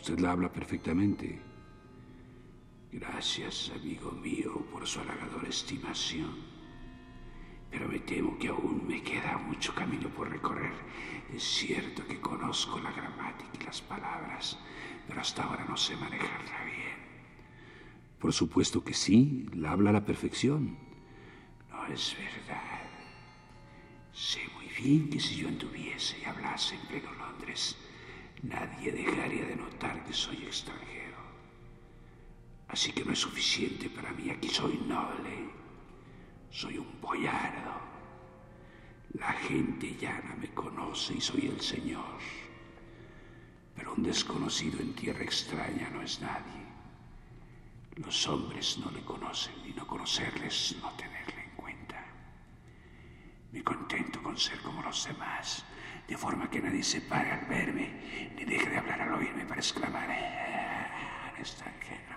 Usted 0.03 0.19
la 0.19 0.33
habla 0.33 0.53
perfectamente. 0.53 1.39
Gracias, 2.91 3.71
amigo 3.73 4.11
mío, 4.11 4.67
por 4.73 4.85
su 4.85 4.99
halagadora 4.99 5.49
estimación. 5.49 6.35
Pero 7.71 7.87
me 7.87 8.01
temo 8.01 8.37
que 8.37 8.49
aún 8.49 8.85
me 8.85 9.01
queda 9.01 9.39
mucho 9.39 9.73
camino 9.73 10.09
por 10.09 10.29
recorrer. 10.29 10.73
Es 11.33 11.45
cierto 11.45 12.05
que 12.05 12.21
conozco 12.21 12.81
la 12.81 12.91
gramática 12.91 13.51
y 13.61 13.65
las 13.65 13.81
palabras, 13.81 14.59
pero 15.07 15.21
hasta 15.21 15.45
ahora 15.45 15.67
no 15.67 15.77
sé 15.77 15.95
manejarla 15.95 16.65
bien. 16.65 16.99
Por 18.19 18.33
supuesto 18.33 18.83
que 18.83 18.95
sí, 18.95 19.47
la 19.55 19.71
habla 19.71 19.91
a 19.91 19.93
la 19.93 20.05
perfección. 20.05 20.79
No 21.71 21.87
es 21.87 22.17
verdad. 22.19 22.91
Sé 24.13 24.41
muy 24.57 24.67
bien 24.67 25.11
que 25.11 25.21
si 25.21 25.37
yo 25.37 25.47
anduviese 25.47 26.19
y 26.19 26.25
hablase 26.25 26.75
en 26.75 26.87
pleno 26.89 27.13
Londres, 27.13 27.77
nadie 28.43 28.93
dejaría 28.93 29.47
de 29.47 29.57
notar 29.57 30.05
que 30.05 30.13
soy 30.13 30.37
extranjero. 30.45 31.19
Así 32.69 32.93
que 32.93 33.05
no 33.05 33.13
es 33.13 33.21
suficiente 33.21 33.89
para 33.91 34.13
mí. 34.13 34.31
Aquí 34.31 34.49
soy 34.49 34.79
noble. 34.87 35.51
Soy 36.51 36.79
un 36.79 37.01
boyardo. 37.01 37.81
gente 39.49 39.97
llana 40.01 40.35
me 40.41 40.49
conoce 40.55 41.15
y 41.15 41.21
soy 41.21 41.47
el 41.47 41.61
Señor. 41.61 42.19
Pero 43.77 43.95
un 43.95 44.03
desconocido 44.03 44.81
en 44.81 44.95
tierra 44.95 45.23
extraña 45.23 45.91
no 45.91 46.03
es 46.03 46.21
nadie. 46.21 46.63
Los 47.97 48.27
hombres 48.29 48.79
no 48.79 48.91
le 48.91 49.03
conocen 49.03 49.55
y 49.67 49.73
no 49.73 49.87
conocerles 49.87 50.77
no 50.81 50.91
tenerle 50.93 51.43
en 51.45 51.51
cuenta. 51.57 52.05
Me 53.53 53.63
contento 53.63 54.23
con 54.23 54.39
ser 54.39 54.59
como 54.63 54.83
los 54.83 55.05
demás, 55.05 55.65
de 56.09 56.17
forma 56.17 56.51
que 56.51 56.61
nadie 56.61 56.83
se 56.83 57.01
pare 57.01 57.31
al 57.31 57.47
verme 57.47 57.91
ni 58.37 58.45
deje 58.45 58.69
de 58.69 58.79
hablar 58.79 59.01
al 59.03 59.15
oírme 59.15 59.45
para 59.45 59.61
exclamar, 59.61 60.11
ah, 60.11 61.33
extranjero. 61.39 62.17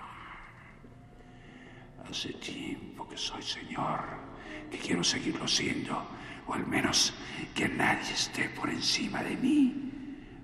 Hace 2.09 2.33
tiempo 2.33 3.07
que 3.07 3.17
soy 3.17 3.41
señor, 3.41 4.03
que 4.69 4.77
quiero 4.77 5.03
seguirlo 5.03 5.47
siendo, 5.47 6.07
o 6.47 6.53
al 6.53 6.65
menos 6.67 7.13
que 7.53 7.67
nadie 7.67 8.13
esté 8.13 8.49
por 8.49 8.69
encima 8.69 9.23
de 9.23 9.35
mí. 9.37 9.91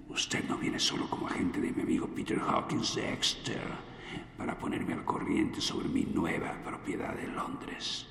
Usted 0.10 0.44
no 0.50 0.58
viene 0.58 0.80
solo 0.80 1.10
como 1.10 1.28
agente 1.28 1.62
de 1.62 1.72
mi 1.72 1.84
amigo 1.84 2.08
Peter 2.08 2.40
Hawkins 2.40 2.96
Dexter 2.96 3.62
para 4.38 4.58
ponerme 4.58 4.94
al 4.94 5.06
corriente 5.06 5.62
sobre 5.62 5.88
mi 5.88 6.04
nueva 6.04 6.54
propiedad 6.64 7.18
en 7.20 7.36
Londres. 7.36 8.08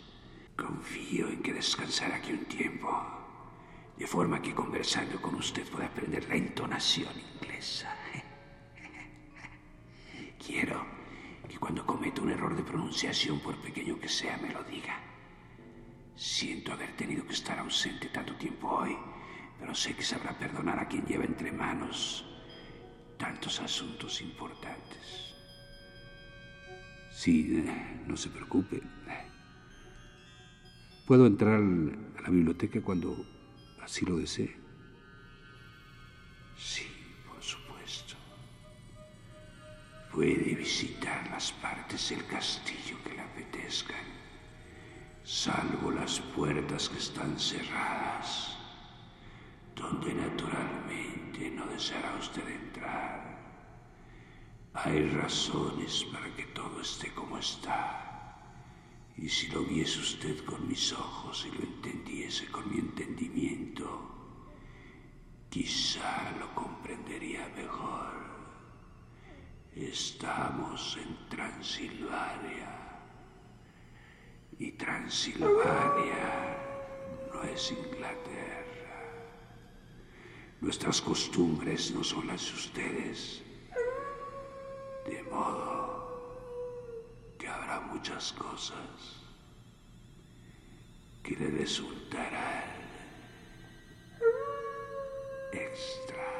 Confío 0.57 1.29
en 1.29 1.43
que 1.43 1.53
descansará 1.53 2.17
aquí 2.17 2.33
un 2.33 2.45
tiempo, 2.45 3.20
de 4.01 4.07
forma 4.07 4.43
que 4.43 4.53
conversando 4.53 5.23
con 5.23 5.37
usted 5.37 5.65
pueda 5.71 5.87
aprender 5.87 6.29
la 6.29 6.35
entonación 6.35 7.15
inglesa. 7.35 7.95
Quiero 10.45 10.85
que 11.49 11.59
cuando 11.59 11.87
cometa 11.87 12.23
un 12.23 12.31
error 12.31 12.57
de 12.57 12.65
pronunciación, 12.65 13.39
por 13.39 13.57
pequeño 13.59 14.01
que 14.01 14.09
sea, 14.09 14.37
me 14.39 14.53
lo 14.53 14.65
diga. 14.65 14.99
Siento 16.17 16.73
haber 16.73 16.97
tenido 16.97 17.25
que 17.25 17.35
estar 17.35 17.61
ausente 17.61 18.09
tanto 18.09 18.35
tiempo 18.35 18.69
hoy 18.69 18.97
pero 19.61 19.75
sé 19.75 19.95
que 19.95 20.03
sabrá 20.03 20.37
perdonar 20.39 20.79
a 20.79 20.89
quien 20.89 21.05
lleva 21.05 21.25
entre 21.25 21.53
manos 21.53 22.25
tantos 23.19 23.61
asuntos 23.61 24.23
importantes. 24.23 25.35
Sí, 27.13 27.63
no 28.07 28.17
se 28.17 28.31
preocupe. 28.31 28.81
Puedo 31.07 31.27
entrar 31.27 31.57
a 31.57 32.23
la 32.23 32.31
biblioteca 32.31 32.81
cuando 32.81 33.27
así 33.91 34.07
lo 34.07 34.19
desee. 34.19 34.57
Sí, 36.57 36.87
por 37.27 37.43
supuesto. 37.43 38.15
Puede 40.13 40.55
visitar 40.55 41.29
las 41.29 41.51
partes 41.51 42.11
del 42.11 42.25
castillo 42.27 42.97
que 43.03 43.15
le 43.15 43.21
apetezcan, 43.21 44.07
salvo 45.25 45.91
las 45.91 46.21
puertas 46.37 46.89
que 46.89 46.99
están 46.99 47.37
cerradas 47.39 48.57
donde 49.75 50.15
naturalmente 50.15 51.51
no 51.51 51.67
deseará 51.67 52.15
usted 52.21 52.47
entrar. 52.47 53.39
Hay 54.75 55.09
razones 55.11 56.05
para 56.13 56.33
que 56.37 56.45
todo 56.55 56.81
esté 56.81 57.13
como 57.13 57.39
está. 57.39 58.10
Y 59.17 59.29
si 59.29 59.49
lo 59.49 59.63
viese 59.65 60.01
usted 60.01 60.45
con 60.45 60.67
mis 60.67 60.93
ojos 60.93 61.47
y 61.47 61.57
lo 61.57 61.63
entendiese 61.63 62.47
con 62.47 62.71
mi 62.71 62.79
entendimiento, 62.79 64.11
quizá 65.51 66.33
lo 66.39 66.55
comprendería 66.55 67.49
mejor. 67.57 68.11
Estamos 69.75 70.97
en 70.97 71.29
Transilvania. 71.29 72.81
Y 74.59 74.73
Transilvania 74.73 76.57
no 77.33 77.43
es 77.43 77.73
Inglaterra. 77.73 78.61
Nuestras 80.61 81.01
costumbres 81.01 81.93
no 81.93 82.05
son 82.05 82.27
las 82.27 82.45
de 82.47 82.53
ustedes. 82.53 83.43
De 85.07 85.23
modo 85.25 85.80
muchas 87.93 88.33
cosas 88.33 89.21
que 91.23 91.37
le 91.37 91.51
resultarán 91.51 92.65
extrañas. 95.53 96.40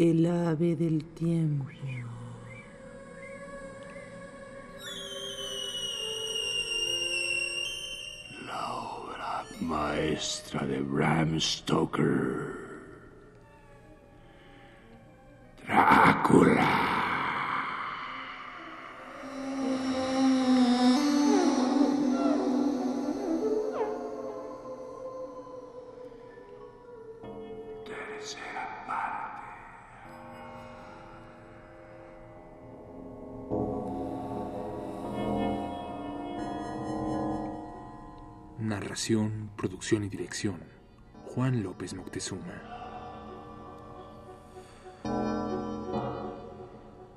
El 0.00 0.24
ave 0.24 0.76
del 0.76 1.04
tiempo. 1.12 1.66
La 8.46 8.72
obra 8.72 9.44
maestra 9.60 10.64
de 10.66 10.80
Bram 10.80 11.38
Stoker. 11.38 12.56
Drácula. 15.66 16.89
Producción 39.56 40.04
y 40.04 40.08
dirección. 40.08 40.60
Juan 41.24 41.64
López 41.64 41.94
Moctezuma. 41.94 42.62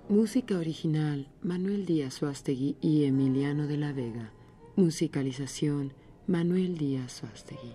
Música 0.09 0.57
original 0.57 1.27
Manuel 1.43 1.85
Díaz 1.85 2.15
Suástegui 2.15 2.77
y 2.81 3.03
Emiliano 3.03 3.67
de 3.67 3.77
la 3.77 3.93
Vega. 3.93 4.31
Musicalización 4.75 5.93
Manuel 6.25 6.79
Díaz 6.79 7.11
Suástegui. 7.11 7.73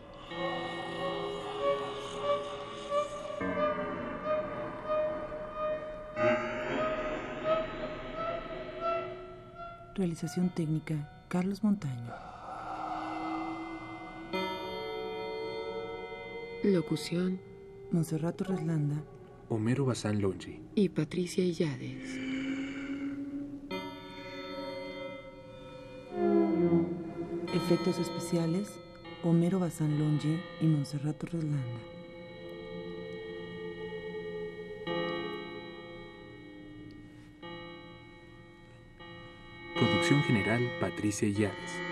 Realización 9.95 10.49
técnica 10.49 11.09
Carlos 11.29 11.63
Montaño. 11.63 12.38
Locución 16.69 17.41
Monserrato 17.91 18.45
Reslanda. 18.45 19.03
Homero 19.49 19.87
Bazán 19.87 20.21
Longi. 20.21 20.61
y 20.75 20.89
Patricia 20.91 21.45
Illades. 21.45 22.19
Efectos 27.55 27.99
especiales 27.99 28.69
Homero 29.23 29.59
Bazán 29.59 29.99
Longe 29.99 30.41
y 30.61 30.67
Monserrato 30.67 31.27
Reslanda. 31.27 31.81
Producción 39.75 40.23
general 40.23 40.63
Patricia 40.81 41.29
Illades. 41.29 41.88